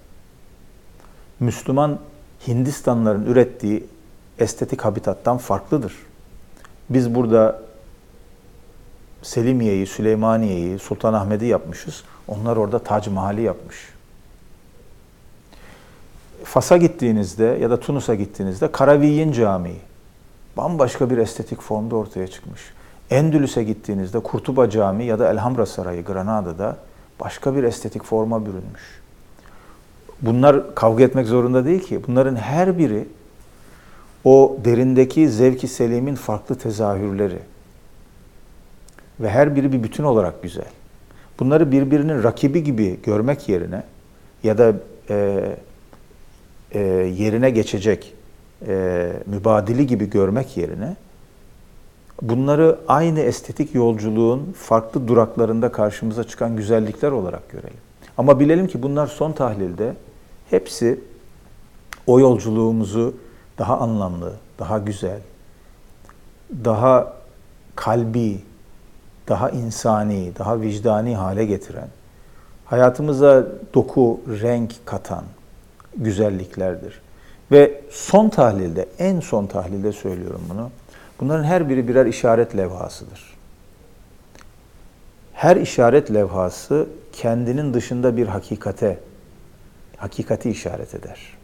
Müslüman 1.41 1.99
Hindistanlıların 2.47 3.27
ürettiği 3.27 3.87
estetik 4.39 4.81
habitattan 4.81 5.39
farklıdır. 5.39 5.93
Biz 6.91 7.15
burada 7.15 7.63
Selimiye'yi, 9.23 9.87
Süleymaniye'yi, 9.87 10.79
Sultanahmet'i 10.79 11.45
yapmışız. 11.47 12.05
Onlar 12.29 12.57
orada 12.57 12.79
Tac 12.79 13.11
Mahal'i 13.11 13.43
yapmış. 13.43 13.77
Fas'a 16.45 16.77
gittiğinizde 16.77 17.45
ya 17.45 17.71
da 17.71 17.81
Tunus'a 17.81 18.15
gittiğinizde 18.15 18.73
Karaviyin 18.73 19.33
Camii 19.33 19.81
bambaşka 20.57 21.11
bir 21.11 21.19
estetik 21.19 21.61
formda 21.61 21.97
ortaya 21.97 22.27
çıkmış. 22.27 22.61
Endülüs'e 23.11 23.65
gittiğinizde 23.65 24.21
Kurtuba 24.21 24.71
Camii 24.71 25.05
ya 25.05 25.19
da 25.19 25.31
Elhamra 25.31 25.67
Sarayı 25.67 26.05
Granada'da 26.05 26.77
başka 27.21 27.57
bir 27.57 27.65
estetik 27.65 28.05
forma 28.05 28.47
bürünmüş. 28.47 29.03
Bunlar 30.23 30.75
kavga 30.75 31.05
etmek 31.05 31.27
zorunda 31.27 31.65
değil 31.65 31.81
ki. 31.81 32.01
Bunların 32.07 32.37
her 32.37 32.79
biri 32.79 33.09
o 34.25 34.57
derindeki 34.65 35.29
zevki 35.29 35.69
selimin 35.69 36.15
farklı 36.15 36.55
tezahürleri. 36.55 37.39
Ve 39.21 39.31
her 39.31 39.57
biri 39.57 39.73
bir 39.73 39.83
bütün 39.83 40.05
olarak 40.05 40.43
güzel. 40.43 40.71
Bunları 41.41 41.73
birbirinin 41.73 42.23
rakibi 42.23 42.65
gibi 42.65 43.01
görmek 43.03 43.49
yerine 43.49 43.83
ya 44.43 44.59
da 44.59 44.75
e, 45.11 45.47
e, 46.73 46.81
yerine 47.19 47.51
geçecek 47.51 48.15
e, 48.67 49.13
mübadili 49.27 49.87
gibi 49.87 50.11
görmek 50.11 50.57
yerine 50.57 50.97
bunları 52.23 52.79
aynı 52.89 53.21
estetik 53.21 53.75
yolculuğun 53.75 54.55
farklı 54.57 55.09
duraklarında 55.09 55.73
karşımıza 55.73 56.25
çıkan 56.25 56.57
güzellikler 56.57 57.11
olarak 57.11 57.51
görelim. 57.51 57.79
Ama 58.19 58.41
bilelim 58.41 58.67
ki 58.67 58.83
bunlar 58.83 59.07
son 59.07 59.33
tahlilde 59.33 59.95
hepsi 60.51 61.01
o 62.07 62.21
yolculuğumuzu 62.21 63.15
daha 63.59 63.79
anlamlı, 63.79 64.33
daha 64.59 64.79
güzel, 64.79 65.21
daha 66.65 67.15
kalbi, 67.77 68.41
daha 69.29 69.51
insani, 69.51 70.33
daha 70.39 70.61
vicdani 70.61 71.17
hale 71.17 71.45
getiren, 71.45 71.89
hayatımıza 72.65 73.47
doku, 73.75 74.21
renk 74.43 74.75
katan 74.85 75.25
güzelliklerdir. 75.97 77.03
Ve 77.53 77.81
son 77.91 78.29
tahlilde, 78.29 78.89
en 78.99 79.21
son 79.21 79.47
tahlilde 79.47 79.93
söylüyorum 79.93 80.43
bunu, 80.51 80.71
bunların 81.21 81.45
her 81.45 81.69
biri 81.69 81.89
birer 81.89 82.07
işaret 82.07 82.57
levhasıdır. 82.57 83.33
Her 85.33 85.57
işaret 85.57 86.15
levhası 86.15 86.87
kendinin 87.13 87.75
dışında 87.75 88.17
bir 88.17 88.27
hakikate, 88.27 88.99
hakikati 89.97 90.51
işaret 90.51 90.95
eder. 90.95 91.42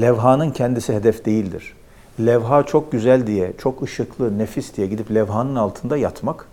Levhanın 0.00 0.50
kendisi 0.50 0.94
hedef 0.94 1.24
değildir. 1.24 1.74
Levha 2.20 2.62
çok 2.66 2.92
güzel 2.92 3.26
diye, 3.26 3.52
çok 3.58 3.82
ışıklı, 3.82 4.38
nefis 4.38 4.76
diye 4.76 4.86
gidip 4.86 5.14
levhanın 5.14 5.56
altında 5.56 5.96
yatmak 5.96 6.48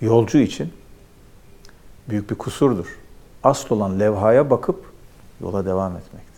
yolcu 0.00 0.38
için 0.38 0.72
büyük 2.08 2.30
bir 2.30 2.34
kusurdur. 2.34 2.98
Asıl 3.42 3.76
olan 3.76 4.00
levhaya 4.00 4.50
bakıp 4.50 4.92
yola 5.40 5.64
devam 5.64 5.96
etmek. 5.96 6.29